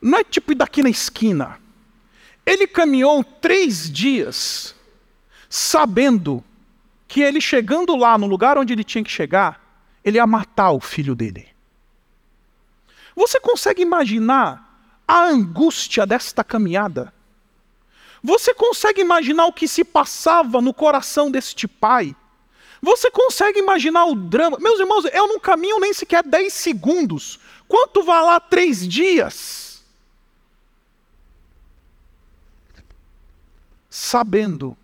Não 0.00 0.18
é 0.18 0.24
tipo 0.24 0.54
daqui 0.54 0.82
na 0.82 0.90
esquina. 0.90 1.58
Ele 2.46 2.66
caminhou 2.66 3.22
três 3.22 3.90
dias 3.90 4.74
sabendo 5.48 6.42
que 7.06 7.20
ele 7.20 7.40
chegando 7.40 7.96
lá 7.96 8.16
no 8.16 8.26
lugar 8.26 8.56
onde 8.56 8.72
ele 8.72 8.84
tinha 8.84 9.02
que 9.02 9.10
chegar, 9.10 9.60
ele 10.04 10.16
ia 10.16 10.26
matar 10.26 10.70
o 10.70 10.80
filho 10.80 11.14
dele. 11.14 11.48
Você 13.20 13.38
consegue 13.38 13.82
imaginar 13.82 14.66
a 15.06 15.24
angústia 15.26 16.06
desta 16.06 16.42
caminhada? 16.42 17.12
Você 18.22 18.54
consegue 18.54 19.02
imaginar 19.02 19.44
o 19.44 19.52
que 19.52 19.68
se 19.68 19.84
passava 19.84 20.62
no 20.62 20.72
coração 20.72 21.30
deste 21.30 21.68
pai? 21.68 22.16
Você 22.80 23.10
consegue 23.10 23.58
imaginar 23.58 24.06
o 24.06 24.14
drama? 24.14 24.56
Meus 24.58 24.80
irmãos, 24.80 25.04
eu 25.12 25.28
não 25.28 25.38
caminho 25.38 25.78
nem 25.78 25.92
sequer 25.92 26.22
10 26.22 26.50
segundos. 26.50 27.38
Quanto 27.68 28.02
vai 28.02 28.22
lá 28.22 28.40
três 28.40 28.88
dias? 28.88 29.84
Sabendo 33.90 34.74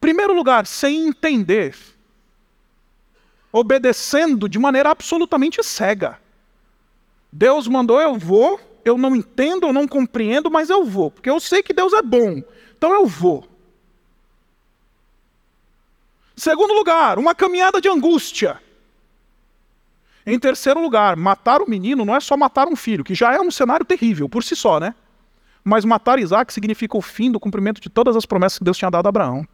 primeiro 0.00 0.34
lugar, 0.34 0.66
sem 0.66 1.06
entender, 1.06 1.76
obedecendo 3.52 4.48
de 4.48 4.58
maneira 4.58 4.90
absolutamente 4.90 5.62
cega. 5.62 6.25
Deus 7.36 7.68
mandou, 7.68 8.00
eu 8.00 8.16
vou, 8.16 8.58
eu 8.82 8.96
não 8.96 9.14
entendo, 9.14 9.66
eu 9.66 9.72
não 9.72 9.86
compreendo, 9.86 10.50
mas 10.50 10.70
eu 10.70 10.84
vou, 10.84 11.10
porque 11.10 11.28
eu 11.28 11.38
sei 11.38 11.62
que 11.62 11.74
Deus 11.74 11.92
é 11.92 12.00
bom, 12.00 12.42
então 12.74 12.94
eu 12.94 13.06
vou. 13.06 13.46
Segundo 16.34 16.72
lugar, 16.72 17.18
uma 17.18 17.34
caminhada 17.34 17.78
de 17.78 17.90
angústia. 17.90 18.58
Em 20.24 20.38
terceiro 20.38 20.80
lugar, 20.80 21.14
matar 21.14 21.60
o 21.60 21.68
menino 21.68 22.06
não 22.06 22.16
é 22.16 22.20
só 22.20 22.38
matar 22.38 22.68
um 22.68 22.74
filho, 22.74 23.04
que 23.04 23.14
já 23.14 23.34
é 23.34 23.40
um 23.40 23.50
cenário 23.50 23.84
terrível 23.84 24.30
por 24.30 24.42
si 24.42 24.56
só, 24.56 24.80
né? 24.80 24.94
Mas 25.62 25.84
matar 25.84 26.18
Isaac 26.18 26.50
significa 26.54 26.96
o 26.96 27.02
fim 27.02 27.30
do 27.30 27.38
cumprimento 27.38 27.82
de 27.82 27.90
todas 27.90 28.16
as 28.16 28.24
promessas 28.24 28.58
que 28.58 28.64
Deus 28.64 28.78
tinha 28.78 28.90
dado 28.90 29.06
a 29.06 29.08
Abraão. 29.10 29.46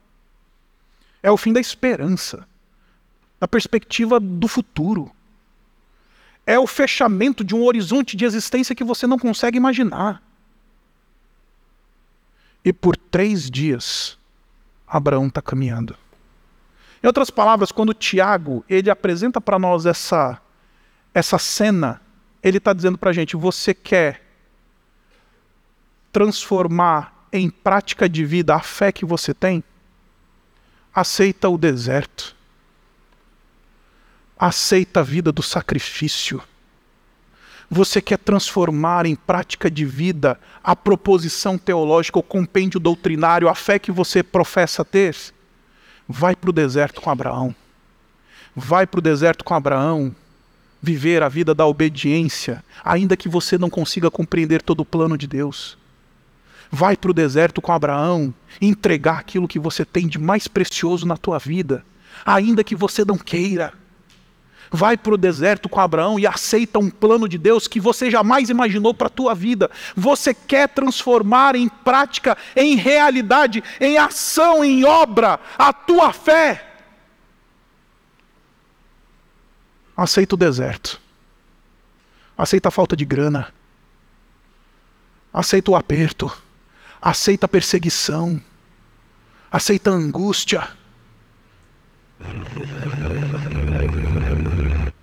É 1.20 1.32
o 1.32 1.36
fim 1.36 1.52
da 1.52 1.60
esperança, 1.60 2.46
da 3.40 3.48
perspectiva 3.48 4.20
do 4.20 4.46
futuro. 4.46 5.10
É 6.46 6.58
o 6.58 6.66
fechamento 6.66 7.44
de 7.44 7.54
um 7.54 7.64
horizonte 7.64 8.16
de 8.16 8.24
existência 8.24 8.74
que 8.74 8.84
você 8.84 9.06
não 9.06 9.18
consegue 9.18 9.56
imaginar. 9.56 10.22
E 12.64 12.72
por 12.72 12.96
três 12.96 13.50
dias, 13.50 14.18
Abraão 14.86 15.26
está 15.26 15.40
caminhando. 15.40 15.96
Em 17.02 17.06
outras 17.06 17.30
palavras, 17.30 17.72
quando 17.72 17.94
Tiago 17.94 18.64
ele 18.68 18.90
apresenta 18.90 19.40
para 19.40 19.58
nós 19.58 19.86
essa, 19.86 20.40
essa 21.12 21.38
cena, 21.38 22.00
ele 22.42 22.58
está 22.58 22.72
dizendo 22.72 22.98
para 22.98 23.10
a 23.10 23.12
gente: 23.12 23.36
você 23.36 23.74
quer 23.74 24.22
transformar 26.12 27.26
em 27.32 27.48
prática 27.50 28.08
de 28.08 28.24
vida 28.24 28.54
a 28.54 28.60
fé 28.60 28.92
que 28.92 29.04
você 29.04 29.32
tem? 29.32 29.64
aceita 30.94 31.48
o 31.48 31.56
deserto, 31.56 32.36
aceita 34.42 34.98
a 34.98 35.02
vida 35.04 35.30
do 35.30 35.40
sacrifício. 35.40 36.42
Você 37.70 38.02
quer 38.02 38.18
transformar 38.18 39.06
em 39.06 39.14
prática 39.14 39.70
de 39.70 39.84
vida 39.84 40.36
a 40.64 40.74
proposição 40.74 41.56
teológica, 41.56 42.18
o 42.18 42.24
compêndio 42.24 42.80
doutrinário, 42.80 43.48
a 43.48 43.54
fé 43.54 43.78
que 43.78 43.92
você 43.92 44.20
professa 44.20 44.84
ter? 44.84 45.16
Vai 46.08 46.34
para 46.34 46.50
o 46.50 46.52
deserto 46.52 47.00
com 47.00 47.08
Abraão. 47.08 47.54
Vai 48.54 48.84
para 48.84 48.98
o 48.98 49.00
deserto 49.00 49.44
com 49.44 49.54
Abraão 49.54 50.12
viver 50.82 51.22
a 51.22 51.28
vida 51.28 51.54
da 51.54 51.64
obediência, 51.64 52.64
ainda 52.84 53.16
que 53.16 53.28
você 53.28 53.56
não 53.56 53.70
consiga 53.70 54.10
compreender 54.10 54.60
todo 54.60 54.80
o 54.80 54.84
plano 54.84 55.16
de 55.16 55.28
Deus. 55.28 55.78
Vai 56.68 56.96
para 56.96 57.12
o 57.12 57.14
deserto 57.14 57.62
com 57.62 57.70
Abraão, 57.70 58.34
entregar 58.60 59.20
aquilo 59.20 59.46
que 59.46 59.60
você 59.60 59.84
tem 59.84 60.08
de 60.08 60.18
mais 60.18 60.48
precioso 60.48 61.06
na 61.06 61.16
tua 61.16 61.38
vida, 61.38 61.84
ainda 62.26 62.64
que 62.64 62.74
você 62.74 63.04
não 63.04 63.16
queira. 63.16 63.80
Vai 64.74 64.96
para 64.96 65.12
o 65.12 65.18
deserto 65.18 65.68
com 65.68 65.78
Abraão 65.78 66.18
e 66.18 66.26
aceita 66.26 66.78
um 66.78 66.88
plano 66.88 67.28
de 67.28 67.36
Deus 67.36 67.68
que 67.68 67.78
você 67.78 68.10
jamais 68.10 68.48
imaginou 68.48 68.94
para 68.94 69.08
a 69.08 69.10
tua 69.10 69.34
vida. 69.34 69.70
Você 69.94 70.32
quer 70.32 70.66
transformar 70.70 71.54
em 71.54 71.68
prática, 71.68 72.38
em 72.56 72.74
realidade, 72.74 73.62
em 73.78 73.98
ação, 73.98 74.64
em 74.64 74.82
obra, 74.82 75.38
a 75.58 75.74
tua 75.74 76.10
fé. 76.14 76.70
Aceita 79.94 80.36
o 80.36 80.38
deserto. 80.38 80.98
Aceita 82.36 82.68
a 82.68 82.72
falta 82.72 82.96
de 82.96 83.04
grana. 83.04 83.52
Aceita 85.30 85.70
o 85.70 85.76
aperto. 85.76 86.32
Aceita 87.00 87.44
a 87.44 87.48
perseguição. 87.48 88.40
Aceita 89.50 89.90
a 89.90 89.94
angústia 89.94 90.81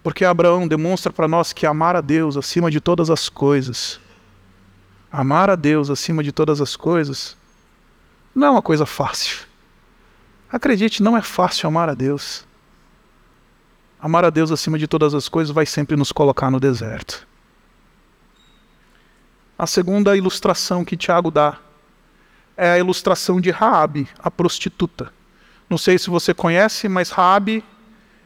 porque 0.03 0.25
Abraão 0.25 0.67
demonstra 0.67 1.11
para 1.11 1.27
nós 1.27 1.53
que 1.53 1.65
amar 1.65 1.95
a 1.95 2.01
Deus 2.01 2.37
acima 2.37 2.71
de 2.71 2.79
todas 2.79 3.09
as 3.09 3.29
coisas, 3.29 3.99
amar 5.11 5.49
a 5.49 5.55
Deus 5.55 5.89
acima 5.89 6.23
de 6.23 6.31
todas 6.31 6.61
as 6.61 6.75
coisas, 6.75 7.37
não 8.33 8.47
é 8.47 8.49
uma 8.51 8.61
coisa 8.61 8.85
fácil. 8.85 9.45
Acredite, 10.51 11.03
não 11.03 11.15
é 11.17 11.21
fácil 11.21 11.67
amar 11.67 11.89
a 11.89 11.93
Deus. 11.93 12.45
Amar 14.01 14.25
a 14.25 14.29
Deus 14.29 14.49
acima 14.51 14.79
de 14.79 14.87
todas 14.87 15.13
as 15.13 15.27
coisas 15.29 15.53
vai 15.53 15.65
sempre 15.65 15.95
nos 15.95 16.11
colocar 16.11 16.49
no 16.49 16.59
deserto. 16.59 17.27
A 19.57 19.67
segunda 19.67 20.15
ilustração 20.15 20.85
que 20.85 20.95
Tiago 20.95 21.29
dá 21.29 21.57
é 22.55 22.71
a 22.71 22.79
ilustração 22.79 23.39
de 23.41 23.51
Raabe, 23.51 24.07
a 24.17 24.31
prostituta. 24.31 25.13
Não 25.69 25.77
sei 25.77 25.99
se 25.99 26.09
você 26.09 26.33
conhece, 26.33 26.89
mas 26.89 27.11
Raabe 27.11 27.63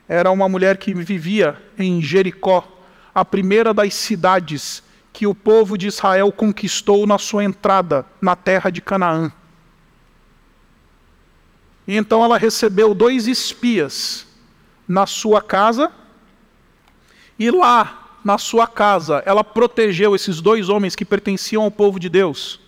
era 0.07 0.31
uma 0.31 0.47
mulher 0.47 0.77
que 0.77 0.93
vivia 0.93 1.61
em 1.77 2.01
Jericó, 2.01 2.65
a 3.13 3.25
primeira 3.25 3.73
das 3.73 3.93
cidades 3.93 4.81
que 5.11 5.27
o 5.27 5.35
povo 5.35 5.77
de 5.77 5.87
Israel 5.87 6.31
conquistou 6.31 7.05
na 7.05 7.17
sua 7.17 7.43
entrada 7.43 8.05
na 8.21 8.35
terra 8.35 8.69
de 8.69 8.81
Canaã. 8.81 9.31
E 11.85 11.97
então 11.97 12.23
ela 12.23 12.37
recebeu 12.37 12.95
dois 12.95 13.27
espias 13.27 14.25
na 14.87 15.05
sua 15.05 15.41
casa, 15.41 15.91
e 17.37 17.51
lá 17.51 18.19
na 18.23 18.37
sua 18.37 18.67
casa 18.67 19.21
ela 19.25 19.43
protegeu 19.43 20.15
esses 20.15 20.39
dois 20.39 20.69
homens 20.69 20.95
que 20.95 21.03
pertenciam 21.03 21.63
ao 21.63 21.71
povo 21.71 21.99
de 21.99 22.07
Deus, 22.07 22.59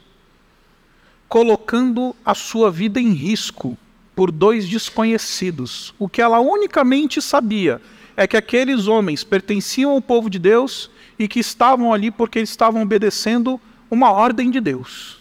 colocando 1.30 2.14
a 2.26 2.36
sua 2.36 2.70
vida 2.70 3.00
em 3.00 3.14
risco 3.14 3.78
por 4.16 4.32
dois 4.32 4.68
desconhecidos. 4.68 5.94
O 6.00 6.08
que 6.08 6.22
ela 6.22 6.40
unicamente 6.40 7.22
sabia 7.22 7.82
é 8.16 8.26
que 8.26 8.38
aqueles 8.38 8.88
homens 8.88 9.24
pertenciam 9.24 9.92
ao 9.92 10.02
povo 10.02 10.30
de 10.30 10.40
Deus 10.40 10.90
e 11.20 11.28
que 11.28 11.40
estavam 11.40 11.94
ali 11.94 12.10
porque 12.10 12.40
eles 12.40 12.50
estavam 12.50 12.82
obedecendo 12.82 13.60
uma 13.92 14.12
ordem 14.12 14.50
de 14.50 14.60
Deus. 14.60 15.20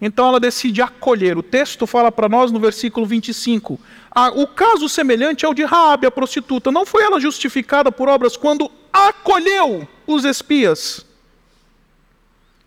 Então 0.00 0.28
ela 0.28 0.40
decide 0.40 0.80
acolher. 0.80 1.36
O 1.36 1.42
texto 1.42 1.86
fala 1.86 2.10
para 2.10 2.28
nós 2.28 2.50
no 2.50 2.58
versículo 2.58 3.04
25: 3.06 3.78
ah, 4.10 4.30
o 4.30 4.46
caso 4.46 4.88
semelhante 4.88 5.44
é 5.44 5.48
o 5.48 5.54
de 5.54 5.64
Raabe, 5.64 6.06
a 6.06 6.10
prostituta. 6.10 6.72
Não 6.72 6.86
foi 6.86 7.02
ela 7.02 7.20
justificada 7.20 7.92
por 7.92 8.08
obras 8.08 8.36
quando 8.36 8.70
acolheu 8.92 9.86
os 10.06 10.24
espias 10.24 11.04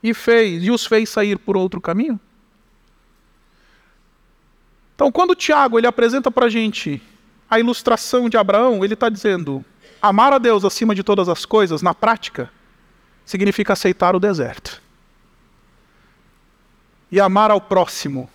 e 0.01 0.13
fez 0.13 0.63
e 0.63 0.69
os 0.69 0.85
fez 0.85 1.09
sair 1.09 1.37
por 1.39 1.57
outro 1.57 1.81
caminho? 1.81 2.19
Então, 4.95 5.11
quando 5.11 5.35
Tiago 5.35 5.77
ele 5.77 5.87
apresenta 5.87 6.29
para 6.29 6.45
a 6.45 6.49
gente 6.49 7.01
a 7.49 7.59
ilustração 7.59 8.29
de 8.29 8.37
Abraão, 8.37 8.83
ele 8.83 8.93
está 8.93 9.09
dizendo: 9.09 9.63
amar 10.01 10.33
a 10.33 10.37
Deus 10.37 10.63
acima 10.63 10.93
de 10.93 11.03
todas 11.03 11.29
as 11.29 11.45
coisas, 11.45 11.81
na 11.81 11.93
prática, 11.93 12.51
significa 13.25 13.73
aceitar 13.73 14.15
o 14.15 14.19
deserto. 14.19 14.81
E 17.11 17.19
amar 17.19 17.51
ao 17.51 17.61
próximo, 17.61 18.29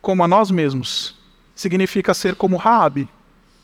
como 0.00 0.22
a 0.22 0.28
nós 0.28 0.50
mesmos, 0.50 1.14
significa 1.54 2.14
ser 2.14 2.34
como 2.34 2.56
Raabe, 2.56 3.08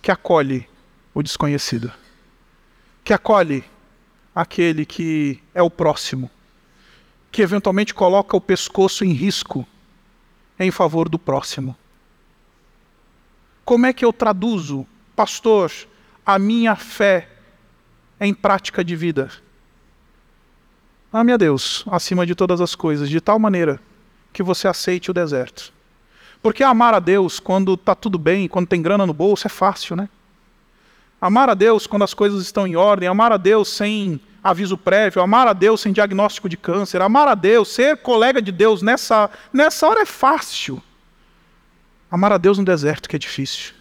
que 0.02 0.10
acolhe 0.10 0.68
o 1.14 1.22
desconhecido, 1.22 1.90
que 3.02 3.12
acolhe 3.12 3.64
aquele 4.34 4.84
que 4.84 5.42
é 5.54 5.62
o 5.62 5.70
próximo, 5.70 6.30
que 7.30 7.40
eventualmente 7.40 7.94
coloca 7.94 8.36
o 8.36 8.40
pescoço 8.40 9.04
em 9.04 9.12
risco 9.12 9.66
em 10.58 10.70
favor 10.70 11.08
do 11.08 11.18
próximo. 11.18 11.76
Como 13.64 13.86
é 13.86 13.92
que 13.92 14.04
eu 14.04 14.12
traduzo, 14.12 14.86
pastor, 15.16 15.72
a 16.24 16.38
minha 16.38 16.76
fé 16.76 17.28
em 18.20 18.34
prática 18.34 18.84
de 18.84 18.94
vida? 18.94 19.30
Ame 21.12 21.32
a 21.32 21.36
Deus 21.36 21.84
acima 21.90 22.26
de 22.26 22.34
todas 22.34 22.60
as 22.60 22.74
coisas, 22.74 23.08
de 23.08 23.20
tal 23.20 23.38
maneira 23.38 23.80
que 24.32 24.42
você 24.42 24.66
aceite 24.68 25.10
o 25.10 25.14
deserto. 25.14 25.72
Porque 26.42 26.62
amar 26.62 26.92
a 26.92 26.98
Deus 26.98 27.40
quando 27.40 27.74
está 27.74 27.94
tudo 27.94 28.18
bem, 28.18 28.48
quando 28.48 28.66
tem 28.66 28.82
grana 28.82 29.06
no 29.06 29.14
bolso, 29.14 29.46
é 29.46 29.50
fácil, 29.50 29.96
né? 29.96 30.08
Amar 31.20 31.48
a 31.48 31.54
Deus 31.54 31.86
quando 31.86 32.02
as 32.02 32.12
coisas 32.12 32.42
estão 32.42 32.66
em 32.66 32.76
ordem, 32.76 33.08
amar 33.08 33.32
a 33.32 33.38
Deus 33.38 33.68
sem 33.68 34.20
aviso 34.44 34.76
prévio, 34.76 35.22
amar 35.22 35.48
a 35.48 35.54
Deus 35.54 35.80
sem 35.80 35.90
diagnóstico 35.90 36.50
de 36.50 36.56
câncer, 36.58 37.00
amar 37.00 37.26
a 37.26 37.34
Deus, 37.34 37.68
ser 37.68 37.96
colega 37.96 38.42
de 38.42 38.52
Deus 38.52 38.82
nessa, 38.82 39.30
nessa 39.50 39.88
hora 39.88 40.02
é 40.02 40.06
fácil. 40.06 40.82
Amar 42.10 42.30
a 42.30 42.36
Deus 42.36 42.58
no 42.58 42.64
deserto, 42.64 43.08
que 43.08 43.16
é 43.16 43.18
difícil. 43.18 43.72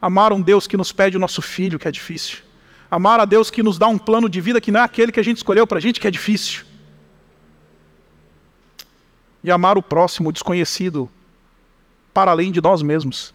Amar 0.00 0.32
um 0.32 0.40
Deus 0.40 0.66
que 0.66 0.76
nos 0.76 0.90
pede 0.90 1.18
o 1.18 1.20
nosso 1.20 1.42
filho, 1.42 1.78
que 1.78 1.86
é 1.86 1.90
difícil. 1.90 2.38
Amar 2.90 3.20
a 3.20 3.26
Deus 3.26 3.50
que 3.50 3.62
nos 3.62 3.76
dá 3.76 3.88
um 3.88 3.98
plano 3.98 4.26
de 4.26 4.40
vida 4.40 4.58
que 4.58 4.72
não 4.72 4.80
é 4.80 4.84
aquele 4.84 5.12
que 5.12 5.20
a 5.20 5.22
gente 5.22 5.36
escolheu 5.36 5.66
para 5.66 5.76
a 5.76 5.80
gente, 5.80 6.00
que 6.00 6.08
é 6.08 6.10
difícil. 6.10 6.64
E 9.44 9.50
amar 9.50 9.76
o 9.76 9.82
próximo, 9.82 10.30
o 10.30 10.32
desconhecido, 10.32 11.10
para 12.14 12.30
além 12.30 12.50
de 12.50 12.62
nós 12.62 12.80
mesmos. 12.80 13.34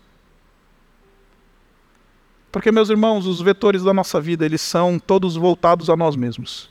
Porque, 2.52 2.72
meus 2.72 2.90
irmãos, 2.90 3.28
os 3.28 3.40
vetores 3.40 3.84
da 3.84 3.94
nossa 3.94 4.20
vida, 4.20 4.46
eles 4.46 4.62
são 4.62 4.98
todos 4.98 5.36
voltados 5.36 5.90
a 5.90 5.96
nós 5.96 6.16
mesmos. 6.16 6.71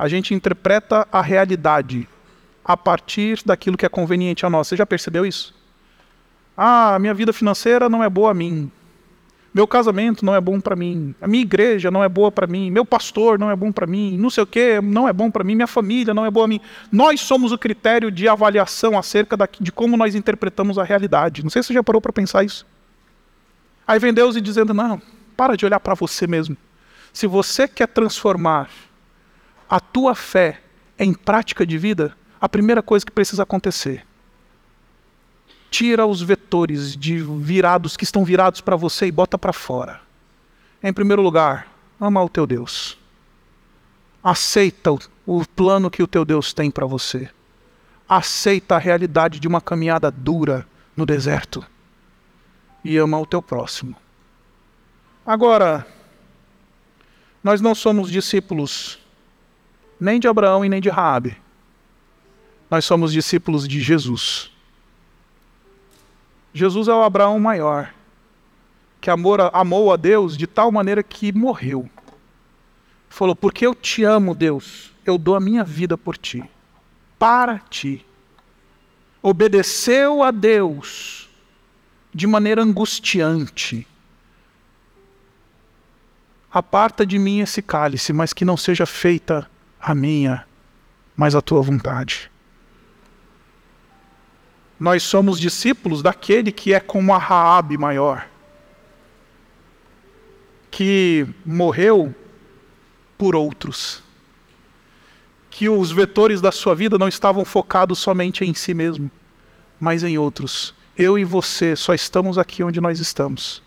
A 0.00 0.08
gente 0.08 0.32
interpreta 0.32 1.06
a 1.12 1.20
realidade 1.20 2.08
a 2.64 2.74
partir 2.74 3.42
daquilo 3.44 3.76
que 3.76 3.84
é 3.84 3.88
conveniente 3.90 4.46
a 4.46 4.48
nós. 4.48 4.66
Você 4.66 4.74
já 4.74 4.86
percebeu 4.86 5.26
isso? 5.26 5.54
Ah, 6.56 6.98
minha 6.98 7.12
vida 7.12 7.34
financeira 7.34 7.86
não 7.86 8.02
é 8.02 8.08
boa 8.08 8.30
a 8.30 8.34
mim. 8.34 8.72
Meu 9.52 9.66
casamento 9.66 10.24
não 10.24 10.34
é 10.34 10.40
bom 10.40 10.58
para 10.58 10.74
mim. 10.74 11.14
A 11.20 11.28
minha 11.28 11.42
igreja 11.42 11.90
não 11.90 12.02
é 12.02 12.08
boa 12.08 12.32
para 12.32 12.46
mim. 12.46 12.70
Meu 12.70 12.82
pastor 12.82 13.38
não 13.38 13.50
é 13.50 13.54
bom 13.54 13.70
para 13.70 13.86
mim. 13.86 14.16
Não 14.16 14.30
sei 14.30 14.42
o 14.42 14.46
que 14.46 14.80
não 14.80 15.06
é 15.06 15.12
bom 15.12 15.30
para 15.30 15.44
mim. 15.44 15.54
Minha 15.54 15.66
família 15.66 16.14
não 16.14 16.24
é 16.24 16.30
boa 16.30 16.46
a 16.46 16.48
mim. 16.48 16.62
Nós 16.90 17.20
somos 17.20 17.52
o 17.52 17.58
critério 17.58 18.10
de 18.10 18.26
avaliação 18.26 18.98
acerca 18.98 19.36
de 19.60 19.70
como 19.70 19.98
nós 19.98 20.14
interpretamos 20.14 20.78
a 20.78 20.82
realidade. 20.82 21.42
Não 21.42 21.50
sei 21.50 21.62
se 21.62 21.66
você 21.66 21.74
já 21.74 21.82
parou 21.82 22.00
para 22.00 22.10
pensar 22.10 22.42
isso. 22.42 22.66
Aí 23.86 23.98
vem 23.98 24.14
Deus 24.14 24.34
e 24.34 24.40
dizendo: 24.40 24.72
não, 24.72 24.98
para 25.36 25.58
de 25.58 25.66
olhar 25.66 25.78
para 25.78 25.92
você 25.92 26.26
mesmo. 26.26 26.56
Se 27.12 27.26
você 27.26 27.68
quer 27.68 27.88
transformar 27.88 28.70
a 29.70 29.78
tua 29.78 30.16
fé 30.16 30.60
em 30.98 31.14
prática 31.14 31.64
de 31.64 31.78
vida, 31.78 32.14
a 32.40 32.48
primeira 32.48 32.82
coisa 32.82 33.06
que 33.06 33.12
precisa 33.12 33.44
acontecer 33.44 34.04
tira 35.70 36.04
os 36.04 36.20
vetores 36.20 36.96
de 36.96 37.18
virados 37.18 37.96
que 37.96 38.04
estão 38.04 38.24
virados 38.24 38.60
para 38.60 38.74
você 38.76 39.06
e 39.06 39.12
bota 39.12 39.38
para 39.38 39.52
fora. 39.52 40.00
Em 40.82 40.92
primeiro 40.92 41.22
lugar, 41.22 41.68
ama 42.00 42.22
o 42.22 42.28
teu 42.28 42.46
Deus. 42.46 42.98
Aceita 44.22 44.90
o 45.24 45.46
plano 45.46 45.90
que 45.90 46.02
o 46.02 46.08
teu 46.08 46.24
Deus 46.24 46.52
tem 46.52 46.70
para 46.70 46.86
você. 46.86 47.30
Aceita 48.08 48.74
a 48.74 48.78
realidade 48.78 49.38
de 49.38 49.46
uma 49.46 49.60
caminhada 49.60 50.10
dura 50.10 50.66
no 50.96 51.06
deserto 51.06 51.64
e 52.84 52.96
ama 52.96 53.20
o 53.20 53.26
teu 53.26 53.40
próximo. 53.40 53.94
Agora, 55.24 55.86
nós 57.44 57.60
não 57.60 57.74
somos 57.74 58.10
discípulos 58.10 58.99
nem 60.00 60.18
de 60.18 60.26
Abraão 60.26 60.64
e 60.64 60.68
nem 60.68 60.80
de 60.80 60.88
Raabe. 60.88 61.36
Nós 62.70 62.84
somos 62.84 63.12
discípulos 63.12 63.68
de 63.68 63.80
Jesus. 63.80 64.50
Jesus 66.54 66.88
é 66.88 66.92
o 66.92 67.02
Abraão 67.02 67.38
maior, 67.38 67.92
que 69.00 69.10
amou 69.10 69.92
a 69.92 69.96
Deus 69.96 70.36
de 70.36 70.46
tal 70.46 70.72
maneira 70.72 71.02
que 71.02 71.32
morreu. 71.32 71.88
Falou: 73.08 73.36
Porque 73.36 73.66
eu 73.66 73.74
te 73.74 74.04
amo, 74.04 74.34
Deus, 74.34 74.92
eu 75.04 75.18
dou 75.18 75.34
a 75.34 75.40
minha 75.40 75.64
vida 75.64 75.98
por 75.98 76.16
ti, 76.16 76.42
para 77.18 77.58
ti. 77.58 78.04
Obedeceu 79.22 80.22
a 80.22 80.30
Deus 80.30 81.28
de 82.12 82.26
maneira 82.26 82.62
angustiante. 82.62 83.86
Aparta 86.52 87.06
de 87.06 87.18
mim 87.18 87.40
esse 87.40 87.62
cálice, 87.62 88.12
mas 88.12 88.32
que 88.32 88.44
não 88.44 88.56
seja 88.56 88.86
feita 88.86 89.48
a 89.80 89.94
minha, 89.94 90.46
mas 91.16 91.34
a 91.34 91.40
tua 91.40 91.62
vontade. 91.62 92.30
Nós 94.78 95.02
somos 95.02 95.38
discípulos 95.38 96.02
daquele 96.02 96.50
que 96.50 96.72
é 96.72 96.80
como 96.80 97.12
a 97.12 97.18
Raabe 97.18 97.76
maior, 97.76 98.26
que 100.70 101.26
morreu 101.44 102.14
por 103.18 103.36
outros. 103.36 104.02
Que 105.50 105.68
os 105.68 105.90
vetores 105.90 106.40
da 106.40 106.50
sua 106.50 106.74
vida 106.74 106.96
não 106.96 107.08
estavam 107.08 107.44
focados 107.44 107.98
somente 107.98 108.44
em 108.44 108.54
si 108.54 108.72
mesmo, 108.72 109.10
mas 109.78 110.02
em 110.02 110.16
outros. 110.16 110.74
Eu 110.96 111.18
e 111.18 111.24
você 111.24 111.76
só 111.76 111.92
estamos 111.92 112.38
aqui 112.38 112.62
onde 112.62 112.80
nós 112.80 113.00
estamos, 113.00 113.62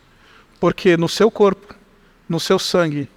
porque 0.60 0.98
no 0.98 1.08
seu 1.08 1.30
corpo, 1.30 1.76
no 2.28 2.40
seu 2.40 2.58
sangue, 2.58 3.10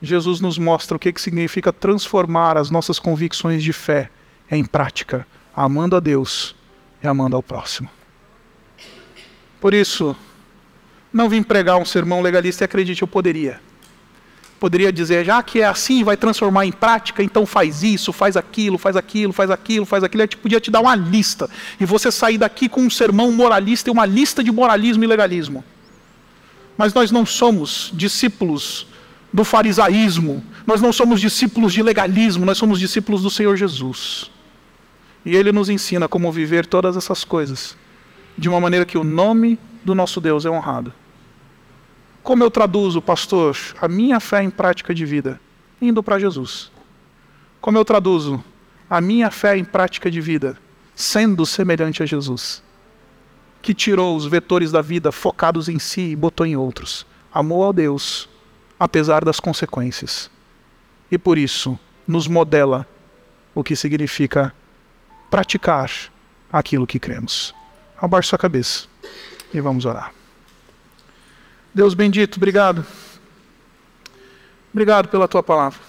Jesus 0.00 0.40
nos 0.40 0.58
mostra 0.58 0.96
o 0.96 1.00
que, 1.00 1.12
que 1.12 1.20
significa 1.20 1.72
transformar 1.72 2.56
as 2.56 2.70
nossas 2.70 2.98
convicções 2.98 3.62
de 3.62 3.72
fé 3.72 4.10
em 4.50 4.64
prática, 4.64 5.26
amando 5.54 5.96
a 5.96 6.00
Deus 6.00 6.54
e 7.02 7.06
amando 7.06 7.36
ao 7.36 7.42
próximo. 7.42 7.88
Por 9.60 9.72
isso, 9.72 10.14
não 11.12 11.28
vim 11.28 11.42
pregar 11.42 11.78
um 11.78 11.84
sermão 11.84 12.20
legalista 12.20 12.62
e 12.62 12.66
acredite, 12.66 13.02
eu 13.02 13.08
poderia. 13.08 13.60
Poderia 14.60 14.92
dizer, 14.92 15.24
já 15.24 15.42
que 15.42 15.60
é 15.60 15.66
assim, 15.66 16.04
vai 16.04 16.16
transformar 16.16 16.66
em 16.66 16.72
prática, 16.72 17.22
então 17.22 17.44
faz 17.44 17.82
isso, 17.82 18.12
faz 18.12 18.36
aquilo, 18.36 18.78
faz 18.78 18.96
aquilo, 18.96 19.32
faz 19.32 19.50
aquilo, 19.50 19.84
faz 19.84 20.04
aquilo. 20.04 20.22
Eu 20.22 20.28
podia 20.38 20.60
te 20.60 20.70
dar 20.70 20.80
uma 20.80 20.94
lista. 20.94 21.48
E 21.78 21.84
você 21.84 22.10
sair 22.10 22.38
daqui 22.38 22.68
com 22.68 22.82
um 22.82 22.90
sermão 22.90 23.32
moralista 23.32 23.90
e 23.90 23.92
uma 23.92 24.06
lista 24.06 24.42
de 24.42 24.50
moralismo 24.50 25.04
e 25.04 25.06
legalismo. 25.06 25.64
Mas 26.76 26.94
nós 26.94 27.10
não 27.10 27.26
somos 27.26 27.90
discípulos 27.94 28.86
do 29.32 29.44
farisaísmo, 29.44 30.42
nós 30.66 30.80
não 30.80 30.92
somos 30.92 31.20
discípulos 31.20 31.72
de 31.72 31.82
legalismo, 31.82 32.44
nós 32.44 32.58
somos 32.58 32.78
discípulos 32.78 33.22
do 33.22 33.30
Senhor 33.30 33.56
Jesus. 33.56 34.30
E 35.24 35.34
Ele 35.34 35.52
nos 35.52 35.68
ensina 35.68 36.08
como 36.08 36.30
viver 36.30 36.66
todas 36.66 36.96
essas 36.96 37.24
coisas 37.24 37.76
de 38.38 38.48
uma 38.48 38.60
maneira 38.60 38.84
que 38.84 38.98
o 38.98 39.04
nome 39.04 39.58
do 39.84 39.94
nosso 39.94 40.20
Deus 40.20 40.44
é 40.44 40.50
honrado. 40.50 40.92
Como 42.22 42.42
eu 42.42 42.50
traduzo, 42.50 43.00
pastor, 43.00 43.56
a 43.80 43.88
minha 43.88 44.18
fé 44.18 44.42
em 44.42 44.50
prática 44.50 44.94
de 44.94 45.04
vida? 45.06 45.40
Indo 45.80 46.02
para 46.02 46.18
Jesus. 46.18 46.70
Como 47.60 47.78
eu 47.78 47.84
traduzo 47.84 48.42
a 48.90 49.00
minha 49.00 49.30
fé 49.30 49.56
em 49.56 49.64
prática 49.64 50.10
de 50.10 50.20
vida? 50.20 50.58
Sendo 50.94 51.44
semelhante 51.44 52.02
a 52.02 52.06
Jesus, 52.06 52.62
que 53.60 53.74
tirou 53.74 54.16
os 54.16 54.26
vetores 54.26 54.72
da 54.72 54.80
vida 54.80 55.12
focados 55.12 55.68
em 55.68 55.78
si 55.78 56.12
e 56.12 56.16
botou 56.16 56.46
em 56.46 56.56
outros. 56.56 57.06
Amou 57.32 57.68
a 57.68 57.72
Deus, 57.72 58.28
apesar 58.78 59.24
das 59.24 59.40
consequências. 59.40 60.30
E 61.10 61.16
por 61.16 61.38
isso, 61.38 61.78
nos 62.06 62.26
modela 62.26 62.86
o 63.54 63.64
que 63.64 63.74
significa 63.74 64.54
praticar 65.30 65.90
aquilo 66.52 66.86
que 66.86 66.98
cremos. 66.98 67.54
Abaixe 67.96 68.28
sua 68.28 68.38
cabeça 68.38 68.86
e 69.52 69.60
vamos 69.60 69.84
orar. 69.84 70.12
Deus 71.74 71.94
bendito, 71.94 72.36
obrigado. 72.36 72.84
Obrigado 74.72 75.08
pela 75.08 75.26
tua 75.26 75.42
palavra. 75.42 75.80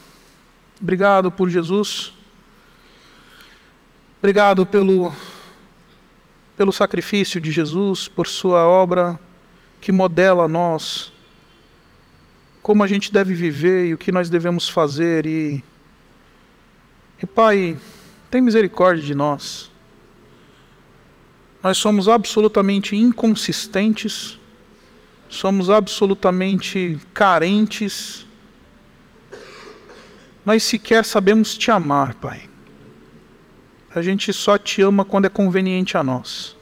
Obrigado 0.81 1.31
por 1.31 1.49
Jesus. 1.49 2.13
Obrigado 4.19 4.65
pelo, 4.65 5.13
pelo 6.55 6.71
sacrifício 6.71 7.39
de 7.39 7.51
Jesus, 7.51 8.07
por 8.07 8.27
sua 8.27 8.65
obra 8.65 9.19
que 9.79 9.91
modela 9.91 10.47
nós 10.47 11.11
como 12.67 12.83
a 12.83 12.87
gente 12.87 13.13
deve 13.13 13.33
viver 13.33 13.87
e 13.87 13.93
o 13.93 13.97
que 13.97 14.11
nós 14.11 14.29
devemos 14.29 14.67
fazer. 14.67 15.25
E, 15.25 15.63
e 17.23 17.25
Pai, 17.25 17.77
tem 18.29 18.41
misericórdia 18.41 19.01
de 19.01 19.15
nós. 19.15 19.71
Nós 21.63 21.77
somos 21.77 22.09
absolutamente 22.09 22.93
inconsistentes 22.93 24.37
somos 25.29 25.69
absolutamente 25.69 26.99
carentes. 27.13 28.25
Nós 30.45 30.63
sequer 30.63 31.05
sabemos 31.05 31.57
te 31.57 31.69
amar, 31.69 32.15
Pai. 32.15 32.49
A 33.93 34.01
gente 34.01 34.31
só 34.31 34.57
te 34.57 34.81
ama 34.81 35.03
quando 35.03 35.25
é 35.25 35.29
conveniente 35.29 35.97
a 35.97 36.03
nós. 36.03 36.56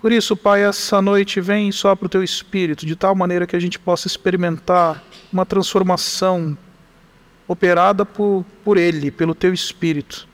Por 0.00 0.12
isso, 0.12 0.36
Pai, 0.36 0.62
essa 0.62 1.02
noite 1.02 1.40
vem 1.40 1.72
só 1.72 1.96
para 1.96 2.06
o 2.06 2.08
teu 2.08 2.22
espírito, 2.22 2.86
de 2.86 2.94
tal 2.94 3.14
maneira 3.14 3.46
que 3.46 3.56
a 3.56 3.60
gente 3.60 3.78
possa 3.78 4.06
experimentar 4.06 5.02
uma 5.32 5.44
transformação 5.44 6.56
operada 7.46 8.04
por, 8.04 8.44
por 8.64 8.76
Ele, 8.76 9.10
pelo 9.10 9.34
teu 9.34 9.52
espírito. 9.52 10.28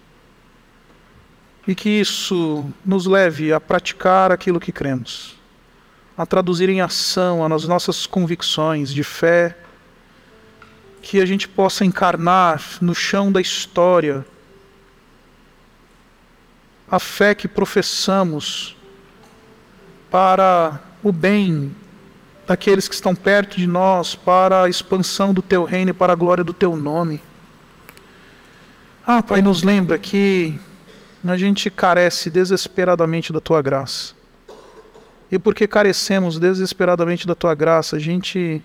E 1.66 1.74
que 1.74 1.88
isso 1.88 2.66
nos 2.84 3.06
leve 3.06 3.52
a 3.52 3.60
praticar 3.60 4.30
aquilo 4.30 4.60
que 4.60 4.70
cremos 4.70 5.34
a 6.16 6.24
traduzir 6.24 6.68
em 6.68 6.80
ação 6.80 7.44
as 7.52 7.64
nossas 7.66 8.06
convicções 8.06 8.92
de 8.92 9.02
fé, 9.02 9.56
que 11.02 11.20
a 11.20 11.26
gente 11.26 11.48
possa 11.48 11.84
encarnar 11.84 12.62
no 12.80 12.94
chão 12.94 13.30
da 13.30 13.40
história 13.40 14.24
a 16.88 16.98
fé 16.98 17.34
que 17.34 17.48
professamos 17.48 18.76
para 20.14 20.80
o 21.02 21.10
bem 21.10 21.74
daqueles 22.46 22.86
que 22.86 22.94
estão 22.94 23.16
perto 23.16 23.56
de 23.56 23.66
nós, 23.66 24.14
para 24.14 24.62
a 24.62 24.68
expansão 24.68 25.34
do 25.34 25.42
teu 25.42 25.64
reino 25.64 25.90
e 25.90 25.92
para 25.92 26.12
a 26.12 26.14
glória 26.14 26.44
do 26.44 26.52
teu 26.52 26.76
nome. 26.76 27.20
Ah, 29.04 29.24
Pai, 29.24 29.42
nos 29.42 29.64
lembra 29.64 29.98
que 29.98 30.56
a 31.26 31.36
gente 31.36 31.68
carece 31.68 32.30
desesperadamente 32.30 33.32
da 33.32 33.40
tua 33.40 33.60
graça. 33.60 34.14
E 35.32 35.36
porque 35.36 35.66
carecemos 35.66 36.38
desesperadamente 36.38 37.26
da 37.26 37.34
tua 37.34 37.52
graça, 37.56 37.96
a 37.96 37.98
gente 37.98 38.62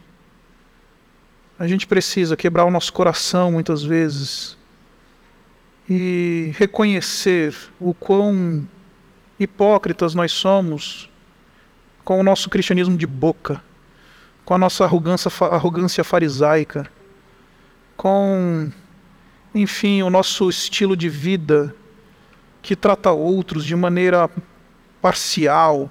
a 1.57 1.65
gente 1.65 1.87
precisa 1.87 2.37
quebrar 2.37 2.65
o 2.65 2.69
nosso 2.69 2.93
coração 2.93 3.53
muitas 3.53 3.81
vezes 3.81 4.55
e 5.89 6.53
reconhecer 6.59 7.55
o 7.79 7.91
quão 7.91 8.67
hipócritas 9.39 10.13
nós 10.13 10.31
somos 10.31 11.08
com 12.09 12.19
o 12.19 12.23
nosso 12.23 12.49
cristianismo 12.49 12.97
de 12.97 13.05
boca, 13.05 13.61
com 14.43 14.55
a 14.55 14.57
nossa 14.57 14.83
arrogância, 14.83 15.29
arrogância 15.45 16.03
farisaica, 16.03 16.89
com, 17.95 18.71
enfim, 19.53 20.01
o 20.01 20.09
nosso 20.09 20.49
estilo 20.49 20.97
de 20.97 21.07
vida 21.07 21.75
que 22.63 22.75
trata 22.75 23.11
outros 23.11 23.63
de 23.63 23.75
maneira 23.75 24.27
parcial, 24.99 25.87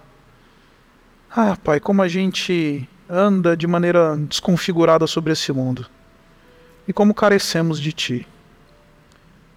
ah, 1.31 1.57
Pai, 1.63 1.79
como 1.79 2.03
a 2.03 2.09
gente 2.09 2.89
anda 3.09 3.57
de 3.57 3.69
maneira 3.69 4.17
desconfigurada 4.17 5.07
sobre 5.07 5.33
esse 5.33 5.53
mundo 5.53 5.87
e 6.89 6.93
como 6.93 7.15
carecemos 7.15 7.79
de 7.79 7.93
Ti. 7.93 8.29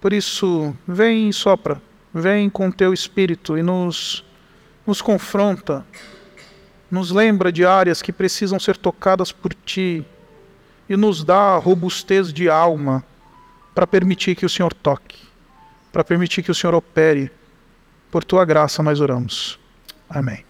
Por 0.00 0.12
isso, 0.12 0.72
vem 0.86 1.28
e 1.28 1.32
sopra, 1.32 1.82
vem 2.14 2.48
com 2.48 2.70
Teu 2.70 2.94
Espírito 2.94 3.58
e 3.58 3.64
nos, 3.64 4.24
nos 4.86 5.02
confronta, 5.02 5.84
nos 6.92 7.10
lembra 7.10 7.50
de 7.50 7.64
áreas 7.64 8.02
que 8.02 8.12
precisam 8.12 8.60
ser 8.60 8.76
tocadas 8.76 9.32
por 9.32 9.54
Ti 9.54 10.04
e 10.86 10.94
nos 10.94 11.24
dá 11.24 11.56
robustez 11.56 12.30
de 12.30 12.50
alma 12.50 13.02
para 13.74 13.86
permitir 13.86 14.36
que 14.36 14.44
o 14.44 14.48
Senhor 14.48 14.74
toque, 14.74 15.18
para 15.90 16.04
permitir 16.04 16.42
que 16.42 16.50
o 16.50 16.54
Senhor 16.54 16.74
opere. 16.74 17.32
Por 18.10 18.22
Tua 18.22 18.44
graça 18.44 18.82
nós 18.82 19.00
oramos. 19.00 19.58
Amém. 20.06 20.44